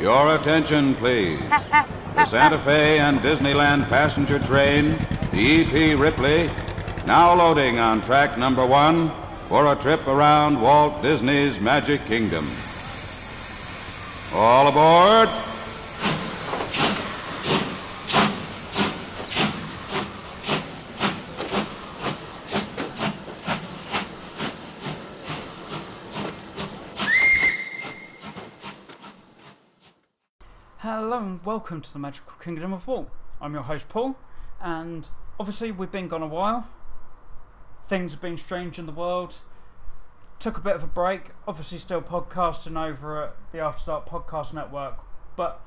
Your 0.00 0.36
attention, 0.36 0.94
please. 0.94 1.40
The 2.14 2.24
Santa 2.24 2.58
Fe 2.58 3.00
and 3.00 3.18
Disneyland 3.18 3.88
passenger 3.88 4.38
train, 4.38 4.96
the 5.32 5.64
EP 5.64 5.98
Ripley, 5.98 6.48
now 7.04 7.34
loading 7.34 7.80
on 7.80 8.00
track 8.02 8.38
number 8.38 8.64
one 8.64 9.10
for 9.48 9.72
a 9.72 9.74
trip 9.74 10.06
around 10.06 10.62
Walt 10.62 11.02
Disney's 11.02 11.60
Magic 11.60 12.04
Kingdom. 12.06 12.44
All 14.34 14.68
aboard! 14.68 15.28
Hello 30.80 31.18
and 31.18 31.42
welcome 31.58 31.80
to 31.80 31.92
the 31.92 31.98
Magical 31.98 32.34
Kingdom 32.40 32.72
of 32.72 32.86
Walt. 32.86 33.10
I'm 33.40 33.52
your 33.52 33.64
host 33.64 33.88
Paul, 33.88 34.16
and 34.60 35.08
obviously 35.40 35.72
we've 35.72 35.90
been 35.90 36.06
gone 36.06 36.22
a 36.22 36.26
while. 36.28 36.68
Things 37.88 38.12
have 38.12 38.20
been 38.20 38.38
strange 38.38 38.78
in 38.78 38.86
the 38.86 38.92
world. 38.92 39.38
Took 40.38 40.56
a 40.56 40.60
bit 40.60 40.76
of 40.76 40.84
a 40.84 40.86
break. 40.86 41.30
Obviously, 41.48 41.78
still 41.78 42.00
podcasting 42.00 42.80
over 42.80 43.24
at 43.24 43.36
the 43.50 43.58
After 43.58 43.86
Dark 43.86 44.08
Podcast 44.08 44.54
Network, 44.54 44.98
but 45.34 45.60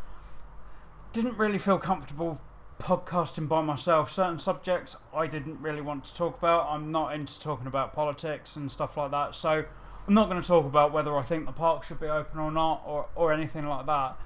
didn't 1.12 1.38
really 1.38 1.58
feel 1.58 1.78
comfortable 1.78 2.40
podcasting 2.80 3.50
by 3.50 3.62
myself. 3.62 4.10
Certain 4.10 4.40
subjects 4.40 4.96
I 5.14 5.28
didn't 5.28 5.60
really 5.60 5.82
want 5.82 6.06
to 6.06 6.16
talk 6.16 6.38
about. 6.38 6.68
I'm 6.70 6.90
not 6.94 7.14
into 7.14 7.38
talking 7.38 7.68
about 7.68 7.92
politics 7.92 8.56
and 8.56 8.72
stuff 8.72 8.96
like 8.96 9.12
that, 9.12 9.36
so 9.36 9.66
I'm 10.08 10.14
not 10.14 10.30
going 10.30 10.42
to 10.42 10.48
talk 10.48 10.64
about 10.64 10.94
whether 10.94 11.18
I 11.18 11.24
think 11.24 11.46
the 11.46 11.52
park 11.52 11.84
should 11.84 12.00
be 12.00 12.08
open 12.08 12.40
or 12.40 12.50
not, 12.50 12.82
or 12.86 13.10
or 13.14 13.34
anything 13.34 13.68
like 13.68 13.86
that 13.88 14.18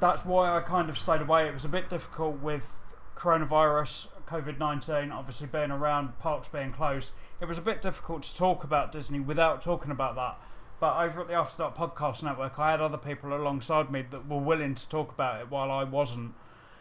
that's 0.00 0.24
why 0.24 0.56
I 0.56 0.60
kind 0.60 0.88
of 0.90 0.98
stayed 0.98 1.20
away. 1.20 1.46
It 1.46 1.52
was 1.52 1.64
a 1.64 1.68
bit 1.68 1.88
difficult 1.88 2.40
with 2.40 2.78
coronavirus, 3.16 4.08
COVID 4.26 4.58
19, 4.58 5.12
obviously 5.12 5.46
being 5.46 5.70
around, 5.70 6.18
parks 6.18 6.48
being 6.48 6.72
closed. 6.72 7.10
It 7.40 7.46
was 7.46 7.58
a 7.58 7.62
bit 7.62 7.82
difficult 7.82 8.22
to 8.24 8.34
talk 8.34 8.64
about 8.64 8.92
Disney 8.92 9.20
without 9.20 9.60
talking 9.60 9.90
about 9.90 10.14
that. 10.16 10.38
But 10.80 10.96
over 10.96 11.20
at 11.20 11.28
the 11.28 11.34
After 11.34 11.58
Dark 11.58 11.76
Podcast 11.76 12.22
Network, 12.22 12.58
I 12.58 12.72
had 12.72 12.80
other 12.80 12.98
people 12.98 13.34
alongside 13.34 13.90
me 13.90 14.04
that 14.10 14.28
were 14.28 14.38
willing 14.38 14.74
to 14.74 14.88
talk 14.88 15.12
about 15.12 15.40
it 15.40 15.50
while 15.50 15.70
I 15.70 15.84
wasn't. 15.84 16.34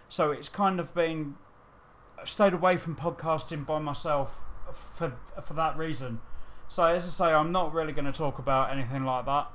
So 0.09 0.31
it's 0.31 0.49
kind 0.49 0.79
of 0.79 0.93
been 0.93 1.35
I've 2.21 2.29
stayed 2.29 2.53
away 2.53 2.77
from 2.77 2.95
podcasting 2.95 3.65
by 3.65 3.79
myself 3.79 4.31
for 4.95 5.13
for 5.43 5.53
that 5.53 5.77
reason. 5.77 6.21
So 6.67 6.85
as 6.85 7.05
I 7.05 7.09
say, 7.09 7.33
I'm 7.33 7.51
not 7.51 7.73
really 7.73 7.93
going 7.93 8.05
to 8.05 8.11
talk 8.11 8.39
about 8.39 8.71
anything 8.71 9.03
like 9.03 9.25
that, 9.25 9.47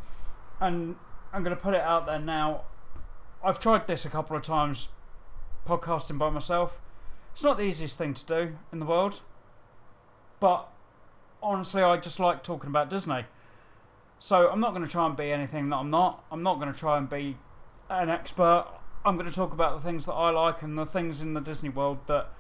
and 0.61 0.97
I'm 1.33 1.43
going 1.43 1.57
to 1.57 1.63
put 1.63 1.75
it 1.75 1.81
out 1.81 2.07
there 2.07 2.19
now. 2.19 2.63
I've 3.45 3.59
tried 3.59 3.87
this 3.87 4.05
a 4.05 4.09
couple 4.09 4.37
of 4.37 4.43
times, 4.43 4.89
podcasting 5.67 6.19
by 6.19 6.31
myself. 6.31 6.81
It's 7.33 7.43
not 7.43 7.59
the 7.59 7.65
easiest 7.65 7.99
thing 7.99 8.15
to 8.15 8.25
do 8.27 8.57
in 8.73 8.79
the 8.79 8.87
world, 8.87 9.21
but 10.41 10.69
honestly, 11.43 11.83
I 11.83 11.97
just 11.99 12.19
like 12.19 12.43
talking 12.43 12.71
about 12.71 12.91
Disney. 12.91 13.27
So 14.19 14.49
I'm 14.49 14.61
not 14.61 14.71
going 14.71 14.85
to 14.85 14.91
try 14.91 15.07
and 15.07 15.17
be 15.17 15.31
anything 15.31 15.69
that 15.69 15.77
I'm 15.77 15.91
not. 15.91 16.25
I'm 16.33 16.43
not 16.43 16.59
going 16.59 16.73
to 16.73 16.79
try 16.79 16.97
and 16.97 17.09
be 17.09 17.37
an 17.91 18.09
expert. 18.09 18.67
I'm 19.05 19.17
going 19.17 19.29
to 19.29 19.35
talk 19.35 19.53
about 19.53 19.77
the 19.77 19.83
things 19.83 20.07
that 20.07 20.15
I 20.15 20.31
like 20.31 20.63
and 20.63 20.77
the 20.77 20.87
things 20.87 21.21
in 21.21 21.35
the 21.35 21.41
Disney 21.41 21.69
world 21.69 21.99
that 22.07 22.31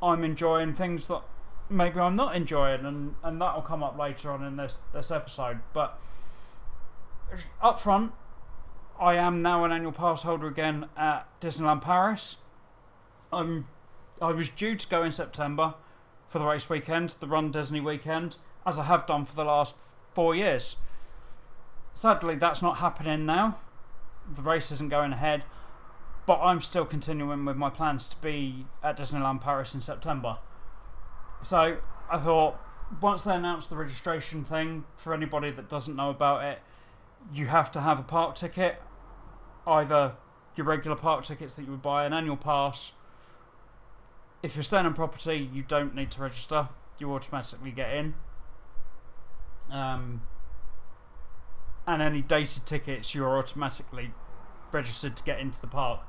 I'm 0.00 0.24
enjoying, 0.24 0.74
things 0.74 1.08
that 1.08 1.22
maybe 1.68 1.98
I'm 1.98 2.14
not 2.14 2.36
enjoying, 2.36 2.86
and, 2.86 3.16
and 3.22 3.40
that'll 3.40 3.62
come 3.62 3.82
up 3.82 3.98
later 3.98 4.30
on 4.30 4.44
in 4.44 4.56
this, 4.56 4.76
this 4.94 5.10
episode. 5.10 5.58
But 5.74 5.98
uh, 7.32 7.66
up 7.66 7.80
front, 7.80 8.12
I 8.98 9.16
am 9.16 9.42
now 9.42 9.64
an 9.64 9.72
annual 9.72 9.92
pass 9.92 10.22
holder 10.22 10.46
again 10.46 10.86
at 10.96 11.26
Disneyland 11.40 11.82
Paris. 11.82 12.38
I'm 13.32 13.66
I 14.20 14.30
was 14.30 14.48
due 14.48 14.76
to 14.76 14.88
go 14.88 15.02
in 15.02 15.12
September 15.12 15.74
for 16.26 16.38
the 16.38 16.46
race 16.46 16.70
weekend, 16.70 17.16
the 17.20 17.26
Run 17.26 17.50
Disney 17.50 17.80
weekend, 17.80 18.36
as 18.64 18.78
I 18.78 18.84
have 18.84 19.06
done 19.06 19.26
for 19.26 19.34
the 19.34 19.44
last 19.44 19.74
four 20.12 20.34
years. 20.34 20.76
Sadly, 21.92 22.34
that's 22.34 22.62
not 22.62 22.78
happening 22.78 23.26
now. 23.26 23.58
The 24.34 24.42
race 24.42 24.72
isn't 24.72 24.88
going 24.88 25.12
ahead, 25.12 25.44
but 26.24 26.40
I'm 26.40 26.60
still 26.60 26.86
continuing 26.86 27.44
with 27.44 27.56
my 27.56 27.68
plans 27.68 28.08
to 28.08 28.16
be 28.16 28.66
at 28.82 28.96
Disneyland 28.96 29.42
Paris 29.42 29.74
in 29.74 29.82
September. 29.82 30.38
So 31.42 31.78
I 32.10 32.18
thought 32.18 32.58
once 33.00 33.24
they 33.24 33.34
announced 33.34 33.68
the 33.68 33.76
registration 33.76 34.44
thing, 34.44 34.84
for 34.96 35.12
anybody 35.12 35.50
that 35.50 35.68
doesn't 35.68 35.94
know 35.94 36.10
about 36.10 36.44
it, 36.44 36.60
you 37.32 37.46
have 37.46 37.70
to 37.72 37.80
have 37.80 37.98
a 37.98 38.02
park 38.02 38.34
ticket, 38.34 38.80
either 39.66 40.14
your 40.56 40.66
regular 40.66 40.96
park 40.96 41.24
tickets 41.24 41.54
that 41.54 41.64
you 41.64 41.70
would 41.70 41.82
buy, 41.82 42.06
an 42.06 42.12
annual 42.12 42.36
pass. 42.36 42.92
If 44.42 44.56
you're 44.56 44.62
staying 44.62 44.86
on 44.86 44.94
property, 44.94 45.48
you 45.52 45.62
don't 45.62 45.94
need 45.94 46.10
to 46.12 46.22
register. 46.22 46.68
You 46.98 47.12
automatically 47.12 47.72
get 47.72 47.92
in. 47.92 48.14
Um, 49.70 50.22
and 51.86 52.00
any 52.00 52.22
dated 52.22 52.64
tickets, 52.64 53.14
you're 53.14 53.38
automatically 53.38 54.12
registered 54.72 55.16
to 55.16 55.24
get 55.24 55.40
into 55.40 55.60
the 55.60 55.66
park. 55.66 56.00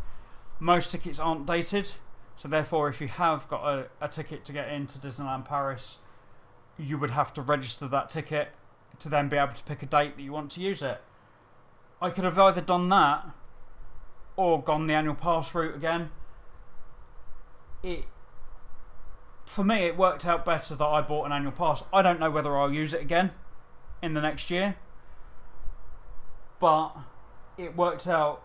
Most 0.59 0.91
tickets 0.91 1.19
aren't 1.19 1.45
dated, 1.45 1.93
so 2.35 2.47
therefore, 2.47 2.89
if 2.89 3.01
you 3.01 3.07
have 3.07 3.47
got 3.47 3.67
a, 3.67 3.87
a 4.01 4.07
ticket 4.07 4.45
to 4.45 4.53
get 4.53 4.69
into 4.69 4.97
Disneyland 4.97 5.45
Paris, 5.45 5.97
you 6.77 6.97
would 6.97 7.11
have 7.11 7.33
to 7.33 7.41
register 7.41 7.87
that 7.87 8.09
ticket 8.09 8.49
to 8.99 9.09
then 9.09 9.29
be 9.29 9.37
able 9.37 9.53
to 9.53 9.63
pick 9.63 9.83
a 9.83 9.85
date 9.85 10.15
that 10.15 10.21
you 10.21 10.31
want 10.31 10.51
to 10.51 10.61
use 10.61 10.81
it. 10.81 11.01
I 12.01 12.09
could 12.09 12.23
have 12.23 12.37
either 12.37 12.61
done 12.61 12.89
that 12.89 13.25
or 14.37 14.61
gone 14.63 14.87
the 14.87 14.93
annual 14.93 15.15
pass 15.15 15.53
route 15.53 15.75
again. 15.75 16.11
It 17.83 18.05
for 19.45 19.63
me 19.63 19.85
it 19.85 19.97
worked 19.97 20.25
out 20.25 20.45
better 20.45 20.75
that 20.75 20.85
I 20.85 21.01
bought 21.01 21.25
an 21.25 21.31
annual 21.31 21.51
pass. 21.51 21.83
I 21.91 22.01
don't 22.01 22.19
know 22.19 22.31
whether 22.31 22.55
I'll 22.55 22.71
use 22.71 22.93
it 22.93 23.01
again 23.01 23.31
in 24.01 24.13
the 24.13 24.21
next 24.21 24.49
year. 24.49 24.77
But 26.59 26.95
it 27.57 27.75
worked 27.75 28.07
out 28.07 28.43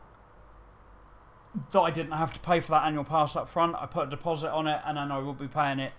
that 1.71 1.81
I 1.81 1.91
didn't 1.91 2.13
have 2.13 2.33
to 2.33 2.41
pay 2.41 2.61
for 2.61 2.73
that 2.73 2.85
annual 2.85 3.05
pass 3.05 3.37
up 3.37 3.49
front. 3.49 3.77
I 3.77 3.87
put 3.87 4.09
a 4.09 4.11
deposit 4.11 4.51
on 4.51 4.67
it 4.67 4.81
and 4.85 4.97
then 4.97 5.13
I 5.13 5.19
will 5.19 5.35
be 5.35 5.49
paying 5.49 5.79
it 5.79 5.93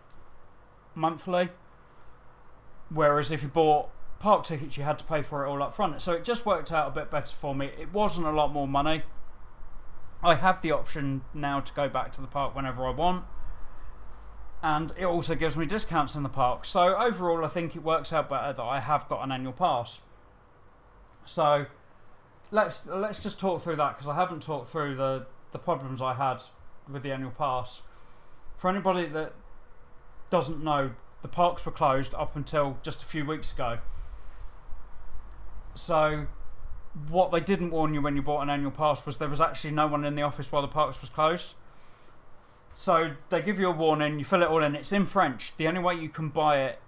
monthly. 0.95 1.49
Whereas 2.89 3.31
if 3.31 3.43
you 3.43 3.49
bought 3.49 3.89
park 4.19 4.43
tickets, 4.43 4.77
you 4.77 4.83
had 4.83 4.97
to 4.99 5.05
pay 5.05 5.21
for 5.21 5.45
it 5.45 5.49
all 5.49 5.61
up 5.61 5.75
front. 5.75 6.01
So 6.01 6.13
it 6.13 6.23
just 6.23 6.45
worked 6.45 6.71
out 6.71 6.87
a 6.87 6.91
bit 6.91 7.11
better 7.11 7.35
for 7.35 7.53
me. 7.53 7.67
It 7.79 7.91
wasn't 7.93 8.25
a 8.25 8.31
lot 8.31 8.51
more 8.51 8.67
money. 8.67 9.03
I 10.23 10.35
have 10.35 10.61
the 10.61 10.71
option 10.71 11.21
now 11.33 11.59
to 11.59 11.73
go 11.73 11.89
back 11.89 12.11
to 12.13 12.21
the 12.21 12.27
park 12.27 12.55
whenever 12.55 12.85
I 12.85 12.91
want. 12.91 13.25
And 14.61 14.93
it 14.97 15.03
also 15.03 15.35
gives 15.35 15.57
me 15.57 15.65
discounts 15.65 16.15
in 16.15 16.23
the 16.23 16.29
park. 16.29 16.63
So 16.63 16.95
overall, 16.95 17.43
I 17.43 17.49
think 17.49 17.75
it 17.75 17.83
works 17.83 18.13
out 18.13 18.29
better 18.29 18.53
that 18.53 18.63
I 18.63 18.79
have 18.79 19.09
got 19.09 19.21
an 19.23 19.31
annual 19.31 19.51
pass. 19.51 19.99
So 21.25 21.65
let's 22.51 22.85
let's 22.85 23.19
just 23.19 23.39
talk 23.39 23.61
through 23.61 23.75
that 23.77 23.95
because 23.97 24.07
I 24.07 24.15
haven't 24.15 24.43
talked 24.43 24.69
through 24.69 24.95
the 24.95 25.25
the 25.51 25.59
problems 25.59 26.01
I 26.01 26.13
had 26.13 26.43
with 26.89 27.03
the 27.03 27.11
annual 27.11 27.31
pass. 27.31 27.81
For 28.57 28.69
anybody 28.69 29.07
that 29.07 29.33
doesn't 30.29 30.63
know, 30.63 30.91
the 31.21 31.27
parks 31.27 31.65
were 31.65 31.71
closed 31.71 32.13
up 32.15 32.35
until 32.35 32.77
just 32.83 33.01
a 33.01 33.05
few 33.05 33.25
weeks 33.25 33.53
ago. 33.53 33.79
So, 35.75 36.27
what 37.09 37.31
they 37.31 37.39
didn't 37.39 37.71
warn 37.71 37.93
you 37.93 38.01
when 38.01 38.15
you 38.15 38.21
bought 38.21 38.41
an 38.41 38.49
annual 38.49 38.71
pass 38.71 39.05
was 39.05 39.17
there 39.17 39.29
was 39.29 39.41
actually 39.41 39.71
no 39.71 39.87
one 39.87 40.05
in 40.05 40.15
the 40.15 40.21
office 40.21 40.51
while 40.51 40.61
the 40.61 40.67
parks 40.67 41.01
was 41.01 41.09
closed. 41.09 41.55
So 42.75 43.13
they 43.29 43.41
give 43.41 43.59
you 43.59 43.67
a 43.67 43.71
warning, 43.71 44.19
you 44.19 44.25
fill 44.25 44.41
it 44.41 44.47
all 44.47 44.63
in. 44.63 44.75
It's 44.75 44.91
in 44.91 45.05
French. 45.05 45.55
The 45.57 45.67
only 45.67 45.79
way 45.79 45.95
you 45.95 46.09
can 46.09 46.29
buy 46.29 46.61
it 46.63 46.79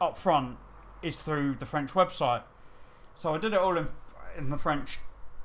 up 0.00 0.16
front 0.16 0.56
is 1.02 1.22
through 1.22 1.56
the 1.56 1.66
French 1.66 1.92
website. 1.92 2.42
So 3.14 3.34
I 3.34 3.38
did 3.38 3.52
it 3.52 3.58
all 3.58 3.76
in 3.76 3.88
in 4.36 4.50
the 4.50 4.56
French 4.56 4.98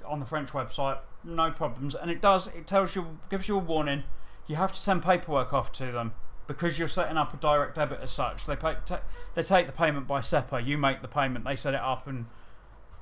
on 0.06 0.20
the 0.20 0.26
French 0.26 0.52
website, 0.52 1.00
no 1.24 1.52
problems. 1.52 1.96
And 1.96 2.12
it 2.12 2.22
does 2.22 2.48
it 2.48 2.68
tells 2.68 2.96
you 2.96 3.18
gives 3.30 3.48
you 3.48 3.56
a 3.56 3.60
warning. 3.60 4.04
You 4.48 4.56
have 4.58 4.74
to 4.74 4.80
send 4.80 5.04
paperwork 5.04 5.54
off 5.54 5.72
to 5.74 5.92
them 5.92 6.14
because 6.48 6.78
you're 6.78 6.88
setting 6.88 7.18
up 7.18 7.34
a 7.34 7.38
direct 7.38 7.76
debit 7.76 8.00
as 8.02 8.12
such. 8.12 8.46
They 8.46 8.56
pay, 8.56 8.76
ta 8.86 9.02
they 9.34 9.42
take 9.42 9.66
the 9.66 9.72
payment 9.72 10.08
by 10.08 10.22
SEPA. 10.22 10.66
You 10.66 10.78
make 10.78 11.02
the 11.02 11.08
payment. 11.08 11.46
They 11.46 11.56
set 11.56 11.74
it 11.74 11.82
up 11.82 12.08
and 12.08 12.28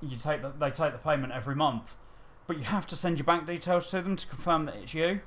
you 0.10 0.18
take 0.18 0.42
the, 0.42 0.50
they 0.50 0.70
take 0.70 0.92
the 0.92 1.00
payment 1.00 1.34
every 1.34 1.56
month. 1.56 1.96
But 2.46 2.58
you 2.58 2.64
have 2.64 2.86
to 2.88 2.96
send 2.96 3.18
your 3.18 3.26
bank 3.26 3.46
details 3.46 3.90
to 3.92 4.02
them 4.02 4.16
to 4.16 4.28
confirm 4.28 4.66
that 4.66 4.76
it's 4.76 4.94
you. 4.94 5.22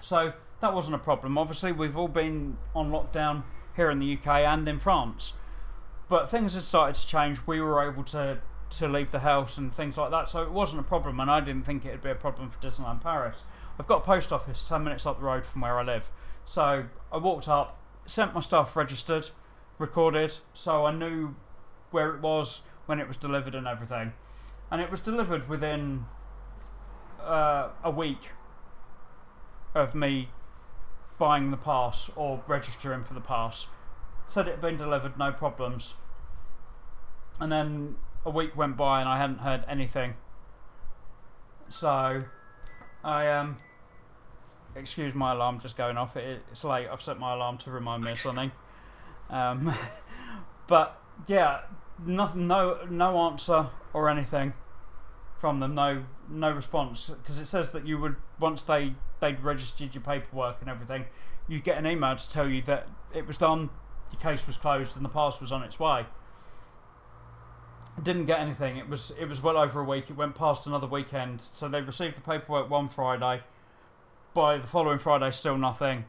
So 0.00 0.32
that 0.60 0.72
wasn't 0.72 0.94
a 0.94 0.98
problem. 0.98 1.36
Obviously, 1.36 1.72
we've 1.72 1.96
all 1.96 2.08
been 2.08 2.56
on 2.74 2.90
lockdown 2.90 3.42
here 3.76 3.90
in 3.90 3.98
the 3.98 4.14
UK 4.14 4.26
and 4.26 4.68
in 4.68 4.78
France. 4.78 5.34
But 6.08 6.28
things 6.28 6.54
had 6.54 6.64
started 6.64 6.94
to 7.00 7.06
change. 7.06 7.46
We 7.46 7.60
were 7.60 7.86
able 7.88 8.04
to 8.04 8.40
to 8.70 8.88
leave 8.88 9.12
the 9.12 9.20
house 9.20 9.56
and 9.56 9.72
things 9.72 9.96
like 9.96 10.10
that, 10.10 10.28
so 10.28 10.42
it 10.42 10.50
wasn't 10.50 10.80
a 10.80 10.84
problem. 10.84 11.20
And 11.20 11.30
I 11.30 11.40
didn't 11.40 11.64
think 11.64 11.84
it'd 11.84 12.02
be 12.02 12.10
a 12.10 12.14
problem 12.14 12.50
for 12.50 12.58
Disneyland 12.58 13.02
Paris. 13.02 13.44
I've 13.78 13.86
got 13.86 13.98
a 13.98 14.04
post 14.04 14.32
office 14.32 14.62
ten 14.62 14.82
minutes 14.82 15.06
up 15.06 15.18
the 15.18 15.24
road 15.24 15.46
from 15.46 15.60
where 15.60 15.78
I 15.78 15.84
live, 15.84 16.10
so 16.44 16.86
I 17.12 17.16
walked 17.18 17.48
up, 17.48 17.78
sent 18.06 18.34
my 18.34 18.40
stuff 18.40 18.74
registered, 18.76 19.30
recorded, 19.78 20.38
so 20.54 20.86
I 20.86 20.92
knew 20.92 21.34
where 21.90 22.14
it 22.14 22.20
was 22.20 22.62
when 22.86 23.00
it 23.00 23.08
was 23.08 23.16
delivered 23.16 23.54
and 23.54 23.66
everything. 23.66 24.12
and 24.70 24.80
it 24.80 24.90
was 24.90 25.00
delivered 25.00 25.48
within 25.48 26.06
uh, 27.22 27.68
a 27.82 27.90
week 27.90 28.30
of 29.74 29.94
me 29.94 30.28
buying 31.18 31.50
the 31.50 31.56
pass 31.56 32.10
or 32.16 32.42
registering 32.46 33.04
for 33.04 33.14
the 33.14 33.20
pass. 33.20 33.66
Said 34.26 34.48
it 34.48 34.52
had 34.52 34.60
been 34.60 34.76
delivered, 34.76 35.18
no 35.18 35.30
problems. 35.32 35.94
And 37.38 37.52
then 37.52 37.96
a 38.24 38.30
week 38.30 38.56
went 38.56 38.76
by 38.76 39.00
and 39.00 39.08
I 39.08 39.18
hadn't 39.18 39.40
heard 39.40 39.64
anything. 39.68 40.14
So 41.68 42.22
I 43.02 43.28
um 43.28 43.58
excuse 44.74 45.14
my 45.14 45.32
alarm 45.32 45.60
just 45.60 45.76
going 45.76 45.96
off. 45.96 46.16
It, 46.16 46.42
it's 46.50 46.64
late. 46.64 46.88
I've 46.90 47.02
set 47.02 47.18
my 47.18 47.34
alarm 47.34 47.58
to 47.58 47.70
remind 47.70 48.02
me 48.02 48.12
of 48.12 48.18
something. 48.18 48.50
Um, 49.30 49.74
but 50.66 51.00
yeah, 51.26 51.60
nothing, 52.04 52.46
no, 52.46 52.78
no 52.88 53.18
answer 53.20 53.68
or 53.92 54.08
anything 54.08 54.54
from 55.38 55.60
them. 55.60 55.74
No, 55.74 56.04
no 56.28 56.50
response 56.50 57.10
because 57.10 57.38
it 57.38 57.46
says 57.46 57.72
that 57.72 57.86
you 57.86 57.98
would 57.98 58.16
once 58.38 58.64
they 58.64 58.94
they'd 59.20 59.40
registered 59.40 59.94
your 59.94 60.02
paperwork 60.02 60.56
and 60.60 60.70
everything, 60.70 61.06
you'd 61.48 61.64
get 61.64 61.78
an 61.78 61.86
email 61.86 62.16
to 62.16 62.30
tell 62.30 62.48
you 62.48 62.62
that 62.62 62.88
it 63.14 63.26
was 63.26 63.36
done, 63.36 63.70
your 64.10 64.20
case 64.20 64.46
was 64.46 64.56
closed, 64.56 64.96
and 64.96 65.04
the 65.04 65.08
pass 65.08 65.40
was 65.40 65.52
on 65.52 65.62
its 65.62 65.78
way. 65.78 66.06
Didn't 68.02 68.26
get 68.26 68.40
anything. 68.40 68.76
It 68.76 68.88
was 68.88 69.12
it 69.20 69.28
was 69.28 69.42
well 69.42 69.56
over 69.56 69.80
a 69.80 69.84
week. 69.84 70.10
It 70.10 70.16
went 70.16 70.34
past 70.34 70.66
another 70.66 70.86
weekend. 70.86 71.42
So 71.52 71.68
they 71.68 71.80
received 71.80 72.16
the 72.16 72.22
paperwork 72.22 72.68
one 72.68 72.88
Friday. 72.88 73.42
By 74.32 74.58
the 74.58 74.66
following 74.66 74.98
Friday, 74.98 75.30
still 75.30 75.56
nothing. 75.56 76.06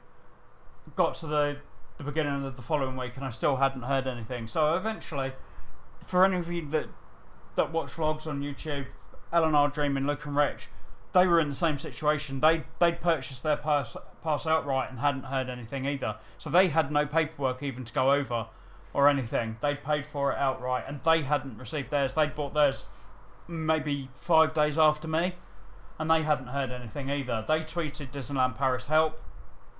Got 0.95 1.15
to 1.15 1.27
the 1.27 1.57
the 1.97 2.03
beginning 2.03 2.43
of 2.43 2.55
the 2.55 2.61
following 2.61 2.97
week, 2.97 3.15
and 3.15 3.23
I 3.23 3.29
still 3.29 3.57
hadn't 3.57 3.83
heard 3.83 4.07
anything. 4.07 4.47
So 4.47 4.75
eventually, 4.75 5.33
for 6.05 6.25
any 6.25 6.37
of 6.37 6.51
you 6.51 6.67
that 6.69 6.87
that 7.55 7.71
watch 7.71 7.93
vlogs 7.93 8.27
on 8.27 8.41
YouTube, 8.41 8.87
LNR 9.31 9.73
Dreaming, 9.73 10.05
Luke 10.05 10.25
and 10.25 10.35
Rich, 10.35 10.67
they 11.13 11.25
were 11.25 11.39
in 11.39 11.49
the 11.49 11.55
same 11.55 11.77
situation. 11.77 12.39
They 12.39 12.63
they'd 12.79 13.01
purchased 13.01 13.43
their 13.43 13.57
pass 13.57 13.95
pass 14.23 14.45
outright 14.45 14.89
and 14.89 14.99
hadn't 14.99 15.23
heard 15.23 15.49
anything 15.49 15.85
either. 15.85 16.17
So 16.37 16.49
they 16.49 16.67
had 16.67 16.91
no 16.91 17.05
paperwork 17.05 17.63
even 17.63 17.85
to 17.85 17.93
go 17.93 18.11
over 18.11 18.47
or 18.93 19.09
anything. 19.09 19.57
They'd 19.61 19.83
paid 19.83 20.05
for 20.05 20.31
it 20.31 20.37
outright 20.37 20.85
and 20.87 21.01
they 21.03 21.23
hadn't 21.23 21.57
received 21.57 21.91
theirs. 21.91 22.13
They'd 22.13 22.35
bought 22.35 22.53
theirs 22.53 22.85
maybe 23.47 24.09
five 24.15 24.53
days 24.53 24.77
after 24.77 25.07
me 25.07 25.35
and 25.99 26.09
they 26.09 26.23
hadn't 26.23 26.47
heard 26.47 26.71
anything 26.71 27.09
either. 27.09 27.43
They 27.47 27.59
tweeted 27.59 28.11
Disneyland 28.11 28.55
Paris 28.55 28.87
help, 28.87 29.21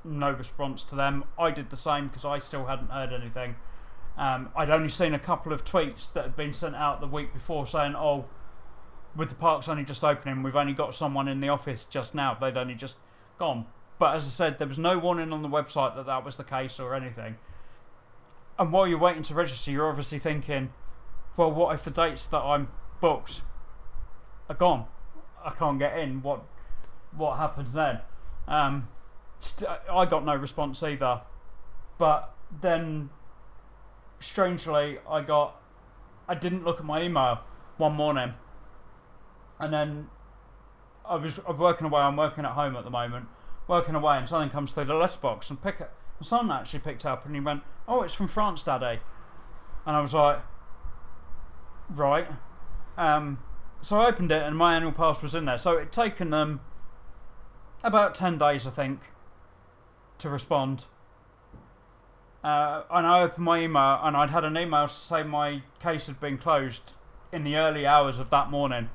no 0.04 0.32
response 0.32 0.84
to 0.86 0.96
them. 0.96 1.24
I 1.38 1.52
did 1.52 1.70
the 1.70 1.76
same 1.76 2.08
because 2.08 2.26
I 2.26 2.40
still 2.40 2.66
hadn't 2.66 2.92
heard 2.92 3.12
anything. 3.12 3.56
Um, 4.18 4.50
I'd 4.56 4.70
only 4.70 4.90
seen 4.90 5.14
a 5.14 5.20
couple 5.20 5.52
of 5.52 5.66
tweets 5.66 6.12
that 6.14 6.24
had 6.24 6.36
been 6.36 6.54
sent 6.54 6.76
out 6.76 7.02
the 7.02 7.08
week 7.08 7.34
before 7.34 7.68
saying, 7.68 7.96
"Oh, 7.96 8.26
with 9.16 9.30
the 9.30 9.36
parks 9.36 9.68
only 9.68 9.84
just 9.84 10.04
opening, 10.04 10.44
we've 10.44 10.56
only 10.56 10.74
got 10.74 10.96
someone 10.96 11.28
in 11.28 11.42
the 11.42 11.50
office 11.50 11.86
just 11.86 12.16
now. 12.16 12.34
They'd 12.34 12.58
only 12.58 12.76
just 12.76 12.96
gone." 13.38 13.66
But 13.98 14.16
as 14.16 14.26
I 14.26 14.30
said, 14.30 14.58
there 14.58 14.68
was 14.68 14.80
no 14.80 14.98
warning 14.98 15.32
on 15.32 15.42
the 15.42 15.50
website 15.50 15.96
that 15.96 16.06
that 16.06 16.24
was 16.26 16.38
the 16.38 16.44
case 16.44 16.80
or 16.80 16.94
anything. 16.96 17.38
And 18.58 18.72
while 18.72 18.88
you're 18.88 19.00
waiting 19.00 19.24
to 19.24 19.34
register, 19.34 19.72
you're 19.72 19.90
obviously 19.90 20.20
thinking, 20.20 20.72
well, 21.36 21.52
what 21.52 21.76
if 21.76 21.84
the 21.84 21.92
dates 21.92 22.26
that 22.28 22.40
I'm 22.40 22.70
booked 23.02 23.42
are 24.50 24.56
gone? 24.56 24.86
I 25.44 25.52
can't 25.52 25.78
get 25.78 25.98
in. 25.98 26.22
What 26.22 26.44
what 27.12 27.38
happens 27.38 27.74
then? 27.74 28.00
Um, 28.48 28.88
st- 29.40 29.70
I 29.90 30.06
got 30.06 30.26
no 30.26 30.36
response 30.36 30.82
either. 30.84 31.22
But 31.98 32.34
then, 32.62 33.10
strangely, 34.20 35.00
I 35.10 35.22
got. 35.22 35.62
I 36.28 36.34
didn't 36.34 36.64
look 36.64 36.80
at 36.80 36.86
my 36.86 37.04
email 37.04 37.42
one 37.78 37.94
morning, 37.94 38.34
and 39.60 39.74
then 39.74 40.08
I 41.08 41.16
was, 41.16 41.40
I 41.40 41.52
was 41.52 41.60
working 41.60 41.86
away. 41.86 42.02
I'm 42.02 42.16
working 42.16 42.46
at 42.46 42.52
home 42.52 42.76
at 42.76 42.84
the 42.84 42.90
moment, 42.90 43.28
working 43.68 43.96
away, 43.96 44.18
and 44.18 44.28
something 44.28 44.50
comes 44.50 44.72
through 44.72 44.86
the 44.86 44.96
letterbox 44.96 45.50
and 45.50 45.62
pick 45.62 45.80
it. 45.80 45.92
My 46.20 46.26
son 46.26 46.52
actually 46.52 46.80
picked 46.80 47.06
up 47.06 47.26
and 47.26 47.36
he 47.36 47.42
went, 47.42 47.64
"Oh, 47.88 48.02
it's 48.02 48.14
from 48.14 48.28
France, 48.28 48.64
Daddy," 48.64 49.00
and 49.86 49.96
I 49.96 50.02
was 50.02 50.14
like, 50.14 50.40
"Right." 51.90 52.28
Um, 52.98 53.40
so 53.82 54.00
I 54.00 54.08
opened 54.08 54.32
it 54.32 54.42
and 54.42 54.58
my 54.58 54.76
annual 54.76 54.92
pass 54.92 55.22
was 55.22 55.36
in 55.36 55.46
there. 55.46 55.58
So 55.58 55.76
it'd 55.76 55.92
taken 55.92 56.30
them 56.30 56.62
about 57.84 58.16
ten 58.16 58.38
days, 58.38 58.66
I 58.66 58.72
think, 58.72 59.02
to 60.18 60.30
respond. 60.30 60.86
Uh, 62.46 62.84
and 62.92 63.08
I 63.08 63.24
opened 63.24 63.44
my 63.44 63.60
email 63.60 64.00
and 64.04 64.16
I'd 64.16 64.30
had 64.30 64.46
an 64.46 64.56
email 64.56 64.88
to 64.88 64.94
say 64.94 65.24
my 65.24 65.64
case 65.80 66.06
had 66.06 66.20
been 66.20 66.38
closed 66.38 66.94
in 67.34 67.44
the 67.44 67.56
early 67.56 67.88
hours 67.88 68.20
of 68.20 68.30
that 68.30 68.52
morning. 68.52 68.92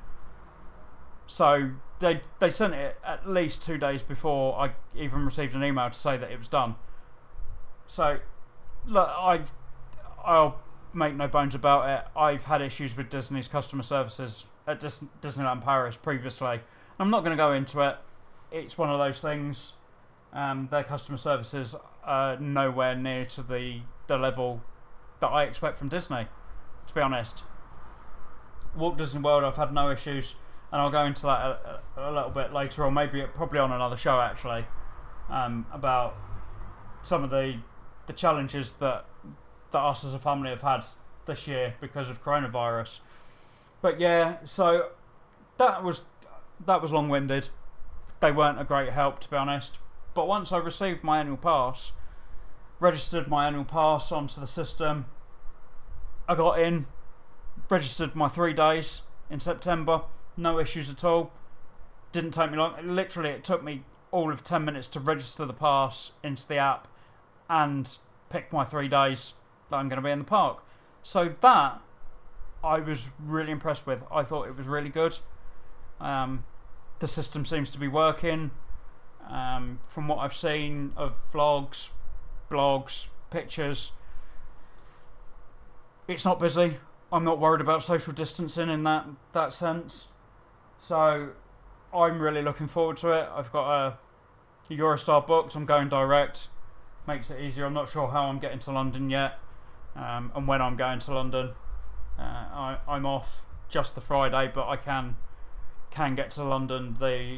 So 1.27 1.71
they 1.99 2.21
they 2.39 2.49
sent 2.49 2.73
it 2.73 2.97
at 3.05 3.29
least 3.29 3.61
two 3.61 3.77
days 3.77 4.03
before 4.03 4.57
I 4.57 4.71
even 4.95 5.25
received 5.25 5.53
an 5.53 5.65
email 5.65 5.89
to 5.89 5.99
say 5.99 6.15
that 6.15 6.31
it 6.31 6.37
was 6.37 6.47
done. 6.47 6.75
So, 7.87 8.19
look, 8.85 9.09
I, 9.09 9.41
I'll 10.23 10.61
make 10.93 11.15
no 11.15 11.27
bones 11.27 11.53
about 11.53 11.89
it. 11.89 12.07
I've 12.17 12.45
had 12.45 12.61
issues 12.61 12.95
with 12.95 13.09
Disney's 13.09 13.49
customer 13.49 13.83
services 13.83 14.45
at 14.65 14.79
Dis- 14.79 15.03
Disneyland 15.21 15.61
Paris 15.61 15.97
previously. 15.97 16.61
I'm 16.97 17.09
not 17.09 17.25
going 17.25 17.35
to 17.35 17.43
go 17.43 17.51
into 17.51 17.81
it. 17.81 17.97
It's 18.49 18.77
one 18.77 18.89
of 18.89 18.97
those 18.97 19.19
things. 19.19 19.73
Um, 20.31 20.69
their 20.71 20.85
customer 20.85 21.17
services 21.17 21.75
are 22.03 22.37
nowhere 22.37 22.95
near 22.95 23.25
to 23.25 23.43
the 23.43 23.81
the 24.07 24.17
level 24.17 24.61
that 25.19 25.27
I 25.27 25.43
expect 25.43 25.77
from 25.77 25.89
Disney. 25.89 26.27
To 26.87 26.93
be 26.93 27.01
honest, 27.01 27.43
Walt 28.75 28.97
Disney 28.97 29.21
World, 29.21 29.43
I've 29.43 29.55
had 29.55 29.73
no 29.73 29.91
issues, 29.91 30.35
and 30.71 30.81
I'll 30.81 30.89
go 30.89 31.05
into 31.05 31.23
that 31.23 31.39
a, 31.39 31.81
a, 31.97 32.11
a 32.11 32.11
little 32.11 32.29
bit 32.29 32.51
later, 32.53 32.83
or 32.83 32.91
maybe 32.91 33.23
probably 33.35 33.59
on 33.59 33.71
another 33.71 33.97
show 33.97 34.19
actually, 34.19 34.65
um, 35.29 35.65
about 35.71 36.15
some 37.03 37.23
of 37.23 37.29
the 37.29 37.57
the 38.07 38.13
challenges 38.13 38.73
that 38.73 39.05
that 39.71 39.79
us 39.79 40.03
as 40.03 40.13
a 40.13 40.19
family 40.19 40.49
have 40.49 40.61
had 40.61 40.83
this 41.25 41.47
year 41.47 41.75
because 41.79 42.09
of 42.09 42.23
coronavirus. 42.23 42.99
But 43.81 43.99
yeah, 43.99 44.37
so 44.45 44.89
that 45.57 45.83
was 45.83 46.01
that 46.65 46.81
was 46.81 46.91
long 46.91 47.09
winded. 47.09 47.49
They 48.19 48.31
weren't 48.31 48.59
a 48.59 48.63
great 48.63 48.89
help 48.89 49.19
to 49.21 49.29
be 49.29 49.35
honest. 49.35 49.77
But 50.13 50.27
once 50.27 50.51
I 50.51 50.57
received 50.57 51.03
my 51.03 51.19
annual 51.19 51.37
pass, 51.37 51.91
registered 52.79 53.29
my 53.29 53.47
annual 53.47 53.65
pass 53.65 54.11
onto 54.11 54.39
the 54.39 54.47
system, 54.47 55.05
I 56.27 56.35
got 56.35 56.59
in, 56.59 56.85
registered 57.69 58.15
my 58.15 58.27
three 58.27 58.53
days 58.53 59.03
in 59.29 59.39
September, 59.39 60.03
no 60.37 60.59
issues 60.59 60.89
at 60.89 61.03
all. 61.03 61.31
Didn't 62.11 62.31
take 62.31 62.51
me 62.51 62.57
long. 62.57 62.75
Literally, 62.83 63.29
it 63.29 63.43
took 63.43 63.63
me 63.63 63.83
all 64.11 64.31
of 64.31 64.43
10 64.43 64.65
minutes 64.65 64.87
to 64.89 64.99
register 64.99 65.45
the 65.45 65.53
pass 65.53 66.11
into 66.23 66.47
the 66.47 66.57
app 66.57 66.87
and 67.49 67.97
pick 68.29 68.51
my 68.51 68.65
three 68.65 68.87
days 68.87 69.33
that 69.69 69.77
I'm 69.77 69.87
going 69.87 69.97
to 69.97 70.05
be 70.05 70.11
in 70.11 70.19
the 70.19 70.25
park. 70.25 70.63
So 71.01 71.33
that 71.41 71.81
I 72.63 72.79
was 72.79 73.09
really 73.19 73.51
impressed 73.51 73.87
with. 73.87 74.03
I 74.11 74.23
thought 74.23 74.47
it 74.47 74.55
was 74.55 74.67
really 74.67 74.89
good. 74.89 75.17
Um, 75.99 76.45
the 76.99 77.07
system 77.07 77.45
seems 77.45 77.69
to 77.71 77.79
be 77.79 77.87
working. 77.87 78.51
Um, 79.61 79.79
from 79.87 80.07
what 80.07 80.19
I've 80.19 80.33
seen 80.33 80.91
of 80.95 81.15
vlogs, 81.31 81.89
blogs, 82.49 83.07
pictures, 83.29 83.91
it's 86.07 86.25
not 86.25 86.39
busy. 86.39 86.77
I'm 87.11 87.23
not 87.23 87.39
worried 87.39 87.61
about 87.61 87.83
social 87.83 88.13
distancing 88.13 88.69
in 88.69 88.83
that 88.83 89.05
that 89.33 89.53
sense. 89.53 90.07
So 90.79 91.29
I'm 91.93 92.19
really 92.19 92.41
looking 92.41 92.67
forward 92.67 92.97
to 92.97 93.11
it. 93.11 93.29
I've 93.35 93.51
got 93.51 93.87
a, 93.87 93.97
Eurostar 94.69 95.27
booked. 95.27 95.53
I'm 95.55 95.65
going 95.65 95.89
direct. 95.89 96.47
Makes 97.05 97.29
it 97.29 97.41
easier. 97.41 97.65
I'm 97.65 97.73
not 97.73 97.89
sure 97.89 98.07
how 98.07 98.23
I'm 98.23 98.39
getting 98.39 98.59
to 98.59 98.71
London 98.71 99.09
yet, 99.09 99.37
um, 99.95 100.31
and 100.33 100.47
when 100.47 100.61
I'm 100.61 100.75
going 100.75 100.99
to 100.99 101.13
London. 101.13 101.49
Uh, 102.17 102.21
I, 102.21 102.77
I'm 102.87 103.05
off 103.05 103.41
just 103.69 103.95
the 103.95 104.01
Friday, 104.01 104.49
but 104.53 104.67
I 104.67 104.77
can 104.77 105.17
can 105.89 106.15
get 106.15 106.31
to 106.31 106.43
London 106.43 106.95
the 106.99 107.37